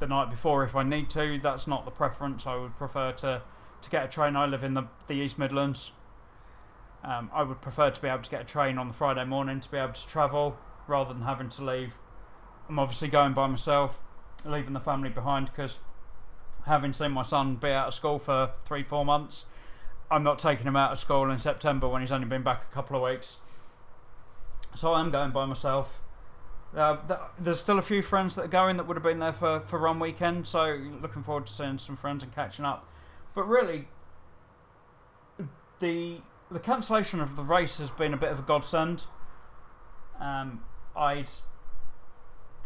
the 0.00 0.06
night 0.06 0.30
before 0.30 0.64
if 0.64 0.74
I 0.74 0.82
need 0.82 1.10
to. 1.10 1.38
That's 1.42 1.66
not 1.66 1.84
the 1.84 1.90
preference. 1.90 2.46
I 2.46 2.56
would 2.56 2.76
prefer 2.76 3.12
to 3.12 3.42
to 3.82 3.90
get 3.90 4.04
a 4.04 4.08
train. 4.08 4.36
I 4.36 4.46
live 4.46 4.64
in 4.64 4.74
the 4.74 4.84
the 5.06 5.14
East 5.14 5.38
Midlands. 5.38 5.92
Um, 7.02 7.30
I 7.34 7.42
would 7.42 7.60
prefer 7.60 7.90
to 7.90 8.00
be 8.00 8.08
able 8.08 8.22
to 8.22 8.30
get 8.30 8.40
a 8.40 8.44
train 8.44 8.78
on 8.78 8.88
the 8.88 8.94
Friday 8.94 9.24
morning 9.24 9.60
to 9.60 9.70
be 9.70 9.76
able 9.76 9.92
to 9.92 10.08
travel 10.08 10.56
rather 10.88 11.12
than 11.12 11.22
having 11.22 11.50
to 11.50 11.64
leave. 11.64 11.94
I'm 12.68 12.78
obviously 12.78 13.08
going 13.08 13.34
by 13.34 13.46
myself, 13.46 14.02
leaving 14.42 14.72
the 14.72 14.80
family 14.80 15.10
behind 15.10 15.46
because 15.46 15.80
having 16.64 16.94
seen 16.94 17.12
my 17.12 17.22
son 17.22 17.56
be 17.56 17.68
out 17.68 17.88
of 17.88 17.94
school 17.94 18.18
for 18.18 18.52
three, 18.64 18.82
four 18.82 19.04
months, 19.04 19.44
I'm 20.10 20.22
not 20.22 20.38
taking 20.38 20.66
him 20.66 20.76
out 20.76 20.92
of 20.92 20.98
school 20.98 21.30
in 21.30 21.38
September 21.38 21.88
when 21.88 22.00
he's 22.00 22.12
only 22.12 22.26
been 22.26 22.42
back 22.42 22.64
a 22.70 22.74
couple 22.74 22.96
of 22.96 23.02
weeks. 23.02 23.36
So 24.74 24.94
I'm 24.94 25.10
going 25.10 25.30
by 25.30 25.44
myself. 25.44 26.00
Uh, 26.76 26.96
th- 27.06 27.20
there's 27.38 27.60
still 27.60 27.78
a 27.78 27.82
few 27.82 28.02
friends 28.02 28.34
that 28.34 28.44
are 28.46 28.48
going 28.48 28.76
that 28.76 28.86
would 28.86 28.96
have 28.96 29.04
been 29.04 29.20
there 29.20 29.32
for, 29.32 29.60
for 29.60 29.78
run 29.78 30.00
weekend, 30.00 30.46
so 30.46 30.76
looking 31.00 31.22
forward 31.22 31.46
to 31.46 31.52
seeing 31.52 31.78
some 31.78 31.96
friends 31.96 32.22
and 32.22 32.34
catching 32.34 32.64
up. 32.64 32.88
But 33.34 33.48
really, 33.48 33.88
the 35.80 36.20
the 36.50 36.60
cancellation 36.60 37.20
of 37.20 37.36
the 37.36 37.42
race 37.42 37.78
has 37.78 37.90
been 37.90 38.12
a 38.12 38.16
bit 38.16 38.30
of 38.30 38.38
a 38.38 38.42
godsend. 38.42 39.04
Um, 40.20 40.62
I'd 40.96 41.28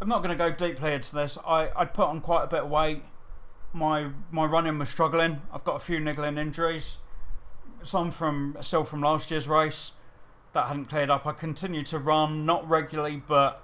I'm 0.00 0.09
not 0.09 0.23
going 0.23 0.37
to 0.37 0.37
go 0.37 0.53
deeply 0.53 0.93
into 0.95 1.15
this. 1.15 1.38
I 1.47 1.71
I 1.77 1.85
put 1.85 2.07
on 2.09 2.21
quite 2.21 2.45
a 2.45 2.47
bit 2.47 2.61
of 2.61 2.71
weight. 2.71 3.03
My 3.73 4.11
my 4.31 4.45
running 4.45 4.79
was 4.79 4.88
struggling. 4.88 5.43
I've 5.53 5.65
got 5.65 5.77
a 5.77 5.81
few 5.81 6.00
niggling 6.00 6.38
injuries. 6.38 6.99
Some 7.83 8.11
from 8.11 8.57
still 8.61 8.85
from 8.85 9.03
last 9.03 9.31
year's 9.31 9.49
race 9.49 9.93
that 10.53 10.69
hadn't 10.69 10.87
cleared 10.87 11.11
up. 11.11 11.27
I 11.27 11.33
continue 11.33 11.83
to 11.85 11.99
run, 11.99 12.47
not 12.47 12.69
regularly, 12.69 13.23
but 13.27 13.62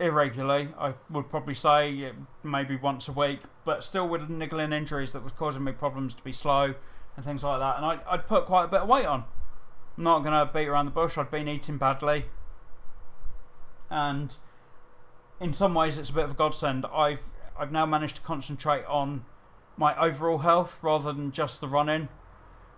irregularly. 0.00 0.68
I 0.78 0.94
would 1.10 1.28
probably 1.30 1.54
say 1.54 2.12
maybe 2.42 2.76
once 2.76 3.08
a 3.08 3.12
week, 3.12 3.40
but 3.64 3.84
still 3.84 4.08
with 4.08 4.28
niggling 4.28 4.72
injuries 4.72 5.12
that 5.12 5.22
was 5.22 5.32
causing 5.32 5.64
me 5.64 5.72
problems 5.72 6.14
to 6.14 6.22
be 6.22 6.32
slow 6.32 6.74
and 7.16 7.24
things 7.24 7.42
like 7.42 7.60
that. 7.60 7.76
And 7.76 7.84
I, 7.84 7.98
I'd 8.08 8.26
put 8.26 8.46
quite 8.46 8.64
a 8.64 8.68
bit 8.68 8.80
of 8.80 8.88
weight 8.88 9.06
on. 9.06 9.24
I'm 9.96 10.04
not 10.04 10.20
going 10.20 10.34
to 10.34 10.52
beat 10.52 10.66
around 10.66 10.86
the 10.86 10.90
bush. 10.90 11.16
I'd 11.16 11.30
been 11.30 11.48
eating 11.48 11.78
badly, 11.78 12.24
and 13.88 14.34
in 15.40 15.52
some 15.52 15.74
ways, 15.74 15.98
it's 15.98 16.10
a 16.10 16.12
bit 16.12 16.24
of 16.24 16.32
a 16.32 16.34
godsend. 16.34 16.86
I've 16.86 17.20
I've 17.56 17.70
now 17.70 17.86
managed 17.86 18.16
to 18.16 18.22
concentrate 18.22 18.84
on 18.86 19.24
my 19.76 19.96
overall 20.00 20.38
health 20.38 20.76
rather 20.82 21.12
than 21.12 21.30
just 21.30 21.60
the 21.60 21.68
running. 21.68 22.08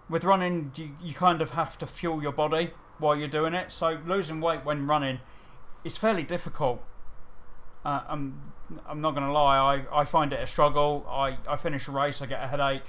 With 0.09 0.25
running, 0.25 0.73
you, 0.77 0.91
you 1.03 1.15
kind 1.15 1.41
of 1.41 1.51
have 1.53 1.79
to 1.79 1.87
fuel 1.87 2.23
your 2.23 2.33
body 2.33 2.73
while 2.99 3.17
you're 3.17 3.29
doing 3.29 3.55
it. 3.55 3.73
So 3.73 3.99
losing 4.07 4.41
weight 4.41 4.65
when 4.65 4.87
running 4.87 5.21
is 5.85 5.97
fairly 5.97 6.23
difficult. 6.23 6.83
Uh, 7.87 8.03
I'm 8.09 8.53
I'm 8.85 9.01
not 9.01 9.13
going 9.15 9.25
to 9.25 9.33
lie. 9.33 9.57
I, 9.93 10.01
I 10.01 10.05
find 10.05 10.33
it 10.33 10.43
a 10.43 10.47
struggle. 10.47 11.07
I, 11.09 11.39
I 11.49 11.57
finish 11.57 11.87
a 11.87 11.93
race, 11.93 12.21
I 12.21 12.27
get 12.27 12.43
a 12.43 12.49
headache. 12.49 12.83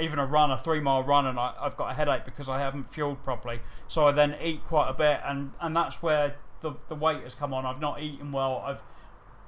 Even 0.00 0.18
a 0.18 0.24
run, 0.24 0.50
a 0.50 0.56
three 0.56 0.80
mile 0.80 1.02
run, 1.02 1.26
and 1.26 1.38
I, 1.38 1.52
I've 1.60 1.76
got 1.76 1.90
a 1.90 1.94
headache 1.94 2.24
because 2.24 2.48
I 2.48 2.58
haven't 2.58 2.90
fueled 2.90 3.22
properly. 3.22 3.60
So 3.88 4.08
I 4.08 4.12
then 4.12 4.36
eat 4.42 4.64
quite 4.66 4.88
a 4.88 4.94
bit, 4.94 5.20
and, 5.22 5.52
and 5.60 5.76
that's 5.76 6.02
where 6.02 6.36
the, 6.62 6.72
the 6.88 6.94
weight 6.94 7.24
has 7.24 7.34
come 7.34 7.52
on. 7.52 7.66
I've 7.66 7.80
not 7.80 8.00
eaten 8.00 8.32
well. 8.32 8.62
I've 8.64 8.80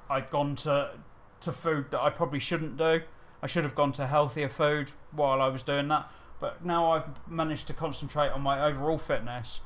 I've 0.07 0.29
gone 0.29 0.55
to 0.57 0.91
to 1.39 1.51
food 1.51 1.89
that 1.89 1.99
I 1.99 2.11
probably 2.11 2.39
shouldn't 2.39 2.77
do. 2.77 3.01
I 3.41 3.47
should 3.47 3.63
have 3.63 3.73
gone 3.73 3.93
to 3.93 4.05
healthier 4.05 4.49
food 4.49 4.91
while 5.11 5.41
I 5.41 5.47
was 5.47 5.63
doing 5.63 5.87
that. 5.87 6.11
But 6.39 6.63
now 6.63 6.91
I've 6.91 7.27
managed 7.27 7.65
to 7.67 7.73
concentrate 7.73 8.29
on 8.29 8.41
my 8.41 8.63
overall 8.63 8.99
fitness, 8.99 9.61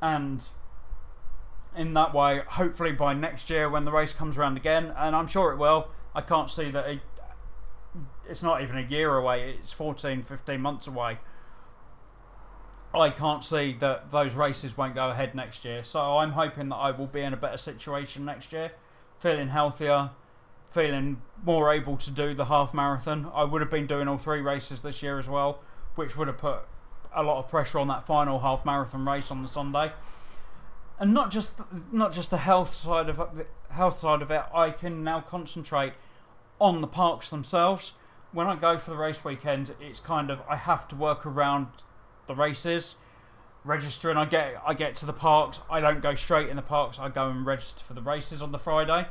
and 0.00 0.42
in 1.78 1.94
that 1.94 2.14
way, 2.14 2.42
hopefully 2.46 2.92
by 2.92 3.14
next 3.14 3.48
year 3.50 3.68
when 3.70 3.84
the 3.84 3.92
race 3.92 4.12
comes 4.12 4.36
around 4.36 4.56
again, 4.56 4.92
and 4.96 5.14
I'm 5.14 5.26
sure 5.26 5.52
it 5.52 5.56
will. 5.56 5.88
I 6.14 6.20
can't 6.20 6.50
see 6.50 6.70
that 6.70 6.88
it, 6.88 7.00
it's 8.28 8.42
not 8.42 8.62
even 8.62 8.76
a 8.76 8.82
year 8.82 9.14
away. 9.16 9.56
It's 9.58 9.72
14, 9.72 10.22
15 10.22 10.60
months 10.60 10.86
away. 10.86 11.18
I 12.94 13.10
can't 13.10 13.44
see 13.44 13.76
that 13.80 14.10
those 14.10 14.34
races 14.34 14.76
won't 14.76 14.94
go 14.94 15.10
ahead 15.10 15.34
next 15.34 15.64
year. 15.64 15.84
So 15.84 16.18
I'm 16.18 16.32
hoping 16.32 16.70
that 16.70 16.76
I 16.76 16.90
will 16.90 17.06
be 17.06 17.20
in 17.20 17.32
a 17.32 17.36
better 17.36 17.58
situation 17.58 18.24
next 18.24 18.52
year 18.52 18.72
feeling 19.18 19.48
healthier, 19.48 20.10
feeling 20.70 21.20
more 21.44 21.72
able 21.72 21.96
to 21.96 22.10
do 22.10 22.34
the 22.34 22.46
half 22.46 22.72
marathon. 22.72 23.30
I 23.34 23.44
would 23.44 23.60
have 23.60 23.70
been 23.70 23.86
doing 23.86 24.08
all 24.08 24.18
three 24.18 24.40
races 24.40 24.82
this 24.82 25.02
year 25.02 25.18
as 25.18 25.28
well, 25.28 25.60
which 25.96 26.16
would 26.16 26.28
have 26.28 26.38
put 26.38 26.60
a 27.14 27.22
lot 27.22 27.38
of 27.38 27.48
pressure 27.48 27.78
on 27.78 27.88
that 27.88 28.06
final 28.06 28.38
half 28.38 28.64
marathon 28.64 29.06
race 29.06 29.30
on 29.30 29.42
the 29.42 29.48
Sunday. 29.48 29.92
And 31.00 31.14
not 31.14 31.30
just 31.30 31.54
not 31.92 32.12
just 32.12 32.30
the 32.30 32.38
health 32.38 32.74
side 32.74 33.08
of 33.08 33.16
the 33.16 33.46
health 33.70 33.98
side 33.98 34.20
of 34.20 34.30
it, 34.30 34.42
I 34.52 34.70
can 34.70 35.04
now 35.04 35.20
concentrate 35.20 35.92
on 36.60 36.80
the 36.80 36.88
parks 36.88 37.30
themselves. 37.30 37.92
When 38.32 38.46
I 38.46 38.56
go 38.56 38.78
for 38.78 38.90
the 38.90 38.96
race 38.96 39.24
weekend, 39.24 39.74
it's 39.80 40.00
kind 40.00 40.30
of 40.30 40.40
I 40.48 40.56
have 40.56 40.88
to 40.88 40.96
work 40.96 41.24
around 41.24 41.68
the 42.26 42.34
races 42.34 42.96
registering. 43.64 44.16
I 44.16 44.24
get 44.24 44.60
I 44.66 44.74
get 44.74 44.96
to 44.96 45.06
the 45.06 45.12
parks. 45.12 45.60
I 45.70 45.80
don't 45.80 46.02
go 46.02 46.14
straight 46.14 46.48
in 46.48 46.56
the 46.56 46.62
parks. 46.62 46.98
I 46.98 47.08
go 47.08 47.28
and 47.28 47.46
register 47.46 47.84
for 47.84 47.94
the 47.94 48.02
races 48.02 48.42
on 48.42 48.52
the 48.52 48.58
Friday. 48.58 49.06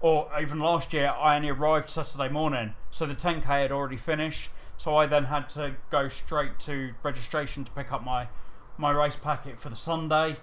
Or 0.00 0.30
even 0.40 0.60
last 0.60 0.92
year, 0.92 1.08
I 1.08 1.36
only 1.36 1.50
arrived 1.50 1.90
Saturday 1.90 2.30
morning, 2.32 2.72
so 2.90 3.04
the 3.04 3.14
10k 3.14 3.44
had 3.44 3.70
already 3.70 3.98
finished. 3.98 4.48
So 4.78 4.96
I 4.96 5.04
then 5.04 5.24
had 5.24 5.50
to 5.50 5.76
go 5.90 6.08
straight 6.08 6.58
to 6.60 6.94
registration 7.02 7.64
to 7.64 7.72
pick 7.72 7.92
up 7.92 8.04
my 8.04 8.28
my 8.78 8.92
race 8.92 9.16
packet 9.16 9.60
for 9.60 9.68
the 9.68 9.76
Sunday. 9.76 10.36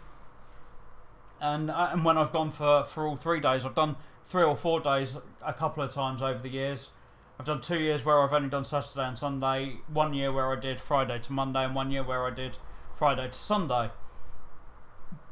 And 1.39 1.69
uh, 1.69 1.89
and 1.91 2.03
when 2.03 2.17
I've 2.17 2.31
gone 2.31 2.51
for 2.51 2.83
for 2.83 3.07
all 3.07 3.15
three 3.15 3.39
days, 3.39 3.65
I've 3.65 3.75
done 3.75 3.95
three 4.25 4.43
or 4.43 4.55
four 4.55 4.79
days 4.79 5.17
a 5.45 5.53
couple 5.53 5.83
of 5.83 5.93
times 5.93 6.21
over 6.21 6.39
the 6.39 6.49
years. 6.49 6.89
I've 7.39 7.45
done 7.45 7.61
two 7.61 7.79
years 7.79 8.03
where 8.03 8.21
I've 8.21 8.33
only 8.33 8.49
done 8.49 8.65
Saturday 8.65 9.07
and 9.07 9.17
Sunday, 9.17 9.77
one 9.91 10.13
year 10.13 10.31
where 10.33 10.51
I 10.51 10.59
did 10.59 10.81
Friday 10.81 11.19
to 11.19 11.31
Monday, 11.33 11.63
and 11.63 11.75
one 11.75 11.91
year 11.91 12.03
where 12.03 12.25
I 12.25 12.31
did 12.31 12.57
Friday 12.97 13.27
to 13.27 13.37
Sunday. 13.37 13.91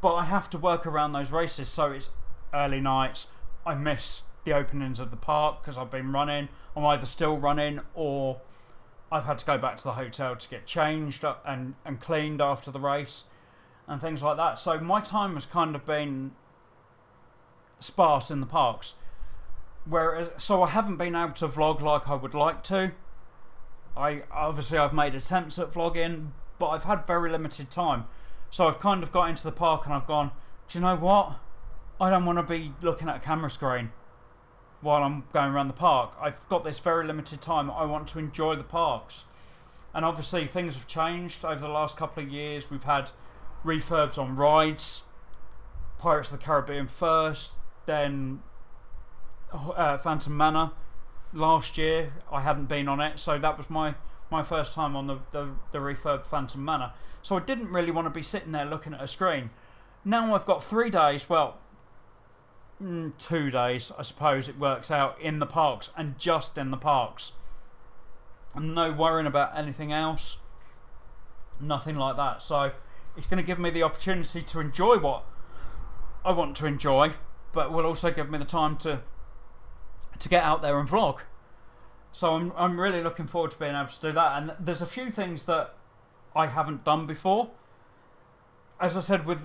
But 0.01 0.13
I 0.13 0.25
have 0.25 0.50
to 0.51 0.57
work 0.59 0.85
around 0.85 1.13
those 1.13 1.31
races, 1.31 1.67
so 1.67 1.91
it's 1.91 2.12
early 2.53 2.79
nights. 2.79 3.27
I 3.65 3.74
miss 3.74 4.24
the 4.43 4.53
openings 4.53 5.00
of 5.00 5.09
the 5.09 5.17
park 5.17 5.62
because 5.62 5.77
I've 5.77 5.89
been 5.89 6.12
running. 6.12 6.50
I'm 6.75 6.85
either 6.85 7.07
still 7.07 7.38
running 7.38 7.79
or 7.95 8.39
I've 9.12 9.25
had 9.25 9.39
to 9.39 9.45
go 9.45 9.57
back 9.57 9.77
to 9.77 9.83
the 9.83 9.93
hotel 9.93 10.35
to 10.35 10.50
get 10.50 10.67
changed 10.67 11.25
and, 11.43 11.74
and 11.83 12.00
cleaned 12.00 12.41
after 12.41 12.69
the 12.69 12.79
race 12.79 13.24
and 13.88 14.01
things 14.01 14.22
like 14.22 14.38
that. 14.38 14.60
So 14.60 14.80
my 14.80 15.01
time 15.01 15.36
has 15.36 15.46
kind 15.46 15.75
of 15.75 15.86
been 15.86 16.32
sparse 17.80 18.32
in 18.32 18.39
the 18.39 18.46
parks. 18.46 18.96
Whereas, 19.88 20.30
so 20.38 20.63
I 20.63 20.70
haven't 20.70 20.98
been 20.98 21.15
able 21.15 21.34
to 21.34 21.48
vlog 21.48 21.82
like 21.82 22.08
I 22.08 22.15
would 22.15 22.34
like 22.34 22.63
to. 22.65 22.92
I 23.96 24.24
obviously 24.32 24.77
I've 24.77 24.94
made 24.94 25.13
attempts 25.15 25.60
at 25.60 25.72
vlogging, 25.72 26.30
but 26.58 26.70
I've 26.70 26.84
had 26.84 27.06
very 27.06 27.30
limited 27.30 27.70
time. 27.70 28.06
So 28.50 28.68
I've 28.68 28.80
kind 28.80 29.04
of 29.04 29.12
got 29.12 29.30
into 29.30 29.44
the 29.44 29.51
park 29.51 29.86
and 29.86 29.94
I've 29.94 30.08
gone, 30.08 30.32
do 30.70 30.80
you 30.80 30.84
know 30.84 30.96
what? 30.96 31.38
I 32.00 32.10
don't 32.10 32.25
want 32.25 32.39
to 32.39 32.44
be 32.44 32.74
looking 32.82 33.08
at 33.08 33.18
a 33.18 33.20
camera 33.20 33.50
screen 33.50 33.92
while 34.82 35.04
I'm 35.04 35.24
going 35.34 35.51
around 35.51 35.68
the 35.68 35.74
park. 35.74 36.13
I've 36.20 36.39
got 36.50 36.63
this 36.63 36.80
very 36.80 37.06
limited 37.06 37.42
time. 37.42 37.70
I 37.72 37.86
want 37.86 38.08
to 38.10 38.20
enjoy 38.20 38.56
the 38.56 38.63
parks. 38.63 39.24
And 39.94 40.04
obviously, 40.04 40.46
things 40.48 40.75
have 40.75 40.88
changed 40.88 41.46
over 41.46 41.62
the 41.62 41.70
last 41.70 41.96
couple 41.96 42.24
of 42.24 42.30
years. 42.30 42.70
We've 42.70 42.84
had 42.84 43.10
refurbs 43.65 44.17
on 44.17 44.36
rides, 44.36 45.01
Pirates 45.98 46.31
of 46.31 46.39
the 46.39 46.45
Caribbean 46.45 46.88
first, 46.88 47.53
then 47.86 48.41
uh, 49.51 49.98
Phantom 49.98 50.36
Manor 50.36 50.72
last 51.34 51.77
year. 51.77 52.13
I 52.31 52.41
hadn't 52.41 52.65
been 52.65 52.88
on 52.88 53.01
it, 53.01 53.19
so 53.19 53.38
that 53.38 53.57
was 53.57 53.69
my 53.69 53.95
my 54.31 54.43
first 54.43 54.74
time 54.74 54.95
on 54.95 55.07
the, 55.07 55.19
the, 55.31 55.50
the 55.72 55.77
refurb 55.77 56.25
Phantom 56.25 56.63
Manor. 56.63 56.93
So 57.22 57.38
I 57.38 57.39
didn't 57.39 57.69
really 57.69 57.91
want 57.91 58.07
to 58.07 58.10
be 58.10 58.24
sitting 58.24 58.51
there 58.51 58.65
looking 58.65 58.93
at 58.93 59.01
a 59.01 59.07
screen. 59.07 59.51
Now 60.03 60.34
I've 60.34 60.45
got 60.45 60.63
three 60.63 60.89
days, 60.89 61.29
well, 61.29 61.57
mm, 62.81 63.13
two 63.19 63.51
days, 63.51 63.91
I 63.98 64.01
suppose 64.01 64.50
it 64.50 64.57
works 64.57 64.89
out, 64.89 65.19
in 65.22 65.39
the 65.39 65.45
parks 65.45 65.91
and 65.95 66.17
just 66.17 66.57
in 66.57 66.72
the 66.72 66.77
parks. 66.77 67.34
No 68.60 68.91
worrying 68.91 69.27
about 69.27 69.57
anything 69.57 69.91
else. 69.91 70.38
Nothing 71.60 71.95
like 71.95 72.15
that. 72.17 72.41
So 72.41 72.72
it's 73.17 73.27
going 73.27 73.41
to 73.41 73.45
give 73.45 73.60
me 73.60 73.69
the 73.69 73.84
opportunity 73.84 74.41
to 74.41 74.60
enjoy 74.60 74.98
what 74.98 75.24
I 76.24 76.31
want 76.31 76.55
to 76.57 76.65
enjoy, 76.65 77.13
but 77.53 77.72
will 77.72 77.86
also 77.86 78.12
give 78.12 78.29
me 78.29 78.38
the 78.38 78.45
time 78.45 78.77
to 78.77 79.01
to 80.17 80.29
get 80.29 80.43
out 80.43 80.62
there 80.62 80.79
and 80.79 80.88
vlog. 80.88 81.19
So 82.12 82.36
I'm 82.36 82.53
I'm 82.55 82.79
really 82.79 83.01
looking 83.01 83.27
forward 83.27 83.51
to 83.51 83.60
being 83.60 83.75
able 83.75 83.89
to 83.89 84.01
do 84.01 84.12
that. 84.13 84.41
And 84.41 84.53
there's 84.60 84.81
a 84.81 84.86
few 84.86 85.12
things 85.12 85.45
that 85.45 85.75
I 86.36 86.48
haven't 86.48 86.84
done 86.84 87.05
before. 87.05 87.51
As 88.79 88.98
I 88.98 89.01
said, 89.01 89.25
with 89.25 89.41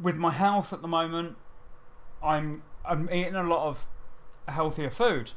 with 0.00 0.16
my 0.16 0.32
health 0.32 0.72
at 0.72 0.82
the 0.82 0.88
moment, 0.88 1.36
I'm 2.22 2.62
I'm 2.84 3.08
eating 3.12 3.34
a 3.34 3.42
lot 3.42 3.66
of 3.68 3.86
healthier 4.46 4.90
food, 4.90 5.32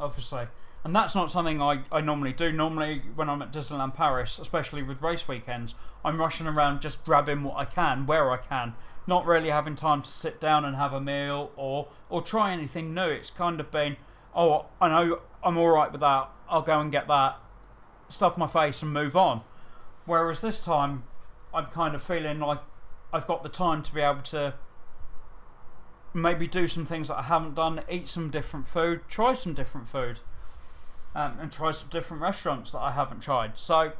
obviously. 0.00 0.48
And 0.86 0.94
that's 0.94 1.16
not 1.16 1.32
something 1.32 1.60
I, 1.60 1.80
I 1.90 2.00
normally 2.00 2.32
do. 2.32 2.52
Normally, 2.52 3.02
when 3.16 3.28
I'm 3.28 3.42
at 3.42 3.52
Disneyland 3.52 3.94
Paris, 3.94 4.38
especially 4.38 4.84
with 4.84 5.02
race 5.02 5.26
weekends, 5.26 5.74
I'm 6.04 6.20
rushing 6.20 6.46
around 6.46 6.80
just 6.80 7.04
grabbing 7.04 7.42
what 7.42 7.56
I 7.56 7.64
can, 7.64 8.06
where 8.06 8.30
I 8.30 8.36
can, 8.36 8.74
not 9.04 9.26
really 9.26 9.50
having 9.50 9.74
time 9.74 10.02
to 10.02 10.08
sit 10.08 10.40
down 10.40 10.64
and 10.64 10.76
have 10.76 10.92
a 10.92 11.00
meal 11.00 11.50
or, 11.56 11.88
or 12.08 12.22
try 12.22 12.52
anything 12.52 12.94
new. 12.94 13.08
It's 13.08 13.30
kind 13.30 13.58
of 13.58 13.72
been, 13.72 13.96
oh, 14.32 14.66
I 14.80 14.88
know 14.88 15.22
I'm 15.42 15.58
all 15.58 15.70
right 15.70 15.90
with 15.90 16.02
that. 16.02 16.28
I'll 16.48 16.62
go 16.62 16.78
and 16.78 16.92
get 16.92 17.08
that, 17.08 17.40
stuff 18.08 18.38
my 18.38 18.46
face, 18.46 18.80
and 18.80 18.92
move 18.92 19.16
on. 19.16 19.40
Whereas 20.04 20.40
this 20.40 20.60
time, 20.60 21.02
I'm 21.52 21.66
kind 21.66 21.96
of 21.96 22.02
feeling 22.04 22.38
like 22.38 22.60
I've 23.12 23.26
got 23.26 23.42
the 23.42 23.48
time 23.48 23.82
to 23.82 23.92
be 23.92 24.02
able 24.02 24.22
to 24.22 24.54
maybe 26.14 26.46
do 26.46 26.68
some 26.68 26.86
things 26.86 27.08
that 27.08 27.18
I 27.18 27.22
haven't 27.22 27.56
done, 27.56 27.82
eat 27.90 28.06
some 28.06 28.30
different 28.30 28.68
food, 28.68 29.00
try 29.08 29.34
some 29.34 29.52
different 29.52 29.88
food, 29.88 30.20
um, 31.16 31.38
and 31.40 31.50
try 31.50 31.70
some 31.70 31.88
different 31.88 32.22
restaurants 32.22 32.72
that 32.72 32.78
I 32.80 32.92
haven't 32.92 33.22
tried. 33.22 33.56
So, 33.58 33.92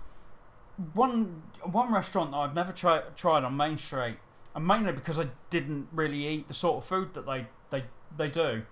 one 0.92 1.42
one 1.62 1.92
restaurant 1.92 2.30
that 2.32 2.36
I've 2.36 2.54
never 2.54 2.72
tri- 2.72 3.04
tried 3.16 3.42
on 3.42 3.56
Main 3.56 3.78
Street, 3.78 4.18
and 4.54 4.66
mainly 4.66 4.92
because 4.92 5.18
I 5.18 5.28
didn't 5.48 5.88
really 5.92 6.28
eat 6.28 6.46
the 6.46 6.54
sort 6.54 6.76
of 6.76 6.84
food 6.84 7.14
that 7.14 7.24
they 7.24 7.46
they 7.70 7.84
they 8.16 8.28
do, 8.28 8.64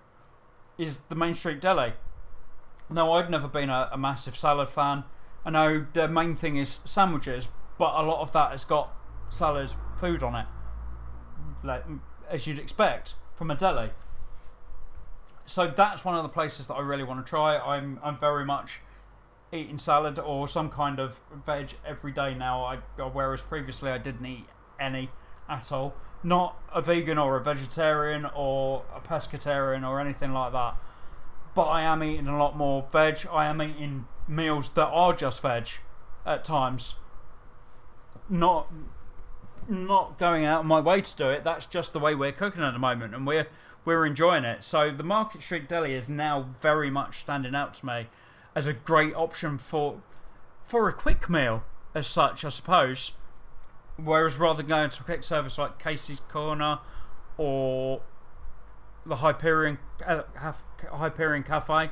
is 0.77 0.99
the 1.09 1.15
Main 1.15 1.33
Street 1.33 1.59
Deli. 1.59 1.93
Now, 2.87 3.13
I've 3.13 3.31
never 3.31 3.47
been 3.47 3.71
a, 3.71 3.89
a 3.91 3.97
massive 3.97 4.37
salad 4.37 4.69
fan. 4.69 5.05
I 5.43 5.49
know 5.49 5.87
the 5.93 6.07
main 6.07 6.35
thing 6.35 6.57
is 6.57 6.79
sandwiches, 6.85 7.49
but 7.79 7.99
a 7.99 8.03
lot 8.03 8.21
of 8.21 8.31
that 8.33 8.51
has 8.51 8.63
got 8.63 8.93
salad 9.31 9.71
food 9.97 10.21
on 10.21 10.35
it, 10.35 10.45
like 11.63 11.83
as 12.29 12.45
you'd 12.45 12.59
expect. 12.59 13.15
from 13.35 13.51
a 13.51 13.55
deli. 13.55 13.89
So 15.45 15.71
that's 15.73 16.03
one 16.03 16.15
of 16.15 16.23
the 16.23 16.29
places 16.29 16.67
that 16.67 16.73
I 16.73 16.81
really 16.81 17.03
want 17.03 17.25
to 17.25 17.29
try. 17.29 17.57
I'm 17.57 17.99
I'm 18.03 18.19
very 18.19 18.45
much 18.45 18.79
eating 19.53 19.77
salad 19.77 20.19
or 20.19 20.47
some 20.47 20.69
kind 20.69 20.99
of 20.99 21.19
veg 21.45 21.75
every 21.85 22.11
day 22.11 22.33
now. 22.33 22.63
I 22.63 22.77
whereas 23.03 23.41
previously 23.41 23.91
I 23.91 23.97
didn't 23.97 24.25
eat 24.25 24.47
any 24.79 25.11
at 25.47 25.71
all. 25.71 25.93
Not 26.23 26.57
a 26.73 26.81
vegan 26.81 27.17
or 27.17 27.37
a 27.37 27.43
vegetarian 27.43 28.25
or 28.35 28.83
a 28.95 28.99
pescatarian 28.99 29.87
or 29.87 29.99
anything 29.99 30.33
like 30.33 30.51
that. 30.53 30.75
But 31.53 31.65
I 31.65 31.83
am 31.83 32.03
eating 32.03 32.27
a 32.27 32.37
lot 32.37 32.57
more 32.57 32.87
veg. 32.91 33.27
I 33.31 33.45
am 33.45 33.61
eating 33.61 34.07
meals 34.27 34.69
that 34.71 34.87
are 34.87 35.13
just 35.13 35.41
veg 35.41 35.69
at 36.25 36.43
times. 36.43 36.95
Not 38.27 38.71
not 39.67 40.17
going 40.19 40.45
out 40.45 40.61
of 40.61 40.65
my 40.65 40.79
way 40.79 41.01
to 41.01 41.15
do 41.15 41.29
it. 41.29 41.43
That's 41.43 41.65
just 41.65 41.93
the 41.93 41.99
way 41.99 42.15
we're 42.15 42.31
cooking 42.31 42.63
at 42.63 42.71
the 42.71 42.79
moment, 42.79 43.13
and 43.13 43.25
we're 43.25 43.47
we're 43.85 44.05
enjoying 44.05 44.43
it. 44.43 44.63
So 44.63 44.91
the 44.91 45.03
Market 45.03 45.43
Street 45.43 45.69
Deli 45.69 45.93
is 45.93 46.09
now 46.09 46.49
very 46.61 46.89
much 46.89 47.19
standing 47.19 47.55
out 47.55 47.73
to 47.75 47.85
me 47.85 48.07
as 48.55 48.67
a 48.67 48.73
great 48.73 49.13
option 49.15 49.57
for 49.57 50.01
for 50.63 50.89
a 50.89 50.93
quick 50.93 51.29
meal 51.29 51.63
as 51.93 52.07
such, 52.07 52.43
I 52.43 52.49
suppose. 52.49 53.11
Whereas 53.97 54.37
rather 54.37 54.57
than 54.57 54.67
going 54.67 54.89
to 54.89 55.01
a 55.01 55.05
quick 55.05 55.23
service 55.23 55.57
like 55.57 55.79
Casey's 55.79 56.19
Corner 56.27 56.79
or 57.37 58.01
the 59.05 59.17
Hyperion 59.17 59.77
uh, 60.05 60.23
Hyperion 60.91 61.43
Cafe, 61.43 61.91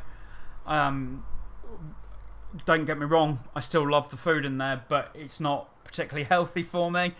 um, 0.65 1.23
don't 2.65 2.85
get 2.85 2.97
me 2.97 3.05
wrong, 3.05 3.39
I 3.55 3.59
still 3.59 3.89
love 3.89 4.09
the 4.09 4.17
food 4.17 4.45
in 4.45 4.57
there, 4.57 4.83
but 4.89 5.11
it's 5.13 5.39
not 5.39 5.69
particularly 5.83 6.23
healthy 6.29 6.63
for 6.63 6.91
me. 6.91 7.13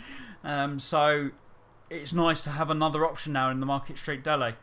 Um, 0.43 0.79
so 0.79 1.29
it's 1.93 2.13
nice 2.13 2.41
to 2.41 2.49
have 2.49 2.69
another 2.69 3.05
option 3.05 3.33
now 3.33 3.49
in 3.51 3.59
the 3.59 3.65
Market 3.65 3.97
Street 3.97 4.23
Deli. 4.23 4.55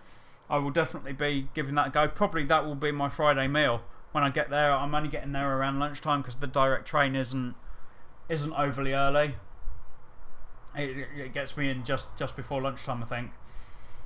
I 0.48 0.58
will 0.58 0.70
definitely 0.70 1.12
be 1.12 1.48
giving 1.54 1.76
that 1.76 1.88
a 1.88 1.90
go. 1.90 2.08
Probably 2.08 2.44
that 2.44 2.66
will 2.66 2.74
be 2.74 2.90
my 2.90 3.08
Friday 3.08 3.46
meal 3.46 3.82
when 4.10 4.24
I 4.24 4.30
get 4.30 4.50
there. 4.50 4.72
I'm 4.72 4.94
only 4.94 5.08
getting 5.08 5.32
there 5.32 5.56
around 5.56 5.78
lunchtime 5.78 6.22
because 6.22 6.36
the 6.36 6.48
direct 6.48 6.86
train 6.86 7.14
isn't 7.14 7.54
isn't 8.28 8.52
overly 8.52 8.92
early. 8.92 9.36
It, 10.76 11.08
it 11.16 11.34
gets 11.34 11.56
me 11.56 11.70
in 11.70 11.84
just 11.84 12.06
just 12.18 12.34
before 12.34 12.60
lunchtime, 12.60 13.02
I 13.02 13.06
think. 13.06 13.30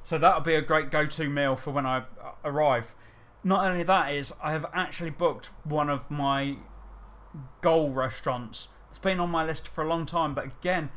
So 0.02 0.18
that'll 0.18 0.42
be 0.42 0.54
a 0.54 0.60
great 0.60 0.90
go-to 0.90 1.30
meal 1.30 1.56
for 1.56 1.70
when 1.70 1.86
I 1.86 1.98
uh, 1.98 2.32
arrive. 2.44 2.94
Not 3.42 3.64
only 3.64 3.82
that 3.84 4.12
is 4.12 4.34
I 4.42 4.52
have 4.52 4.66
actually 4.74 5.10
booked 5.10 5.48
one 5.64 5.88
of 5.88 6.10
my 6.10 6.56
goal 7.62 7.90
restaurants. 7.90 8.68
It's 8.90 8.98
been 8.98 9.18
on 9.18 9.30
my 9.30 9.44
list 9.46 9.66
for 9.66 9.82
a 9.82 9.88
long 9.88 10.04
time, 10.04 10.34
but 10.34 10.44
again, 10.44 10.90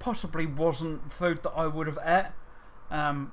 possibly 0.00 0.46
wasn't 0.46 1.12
food 1.12 1.44
that 1.44 1.50
I 1.50 1.68
would 1.68 1.86
have 1.86 1.98
ate. 2.04 2.32
Um, 2.90 3.30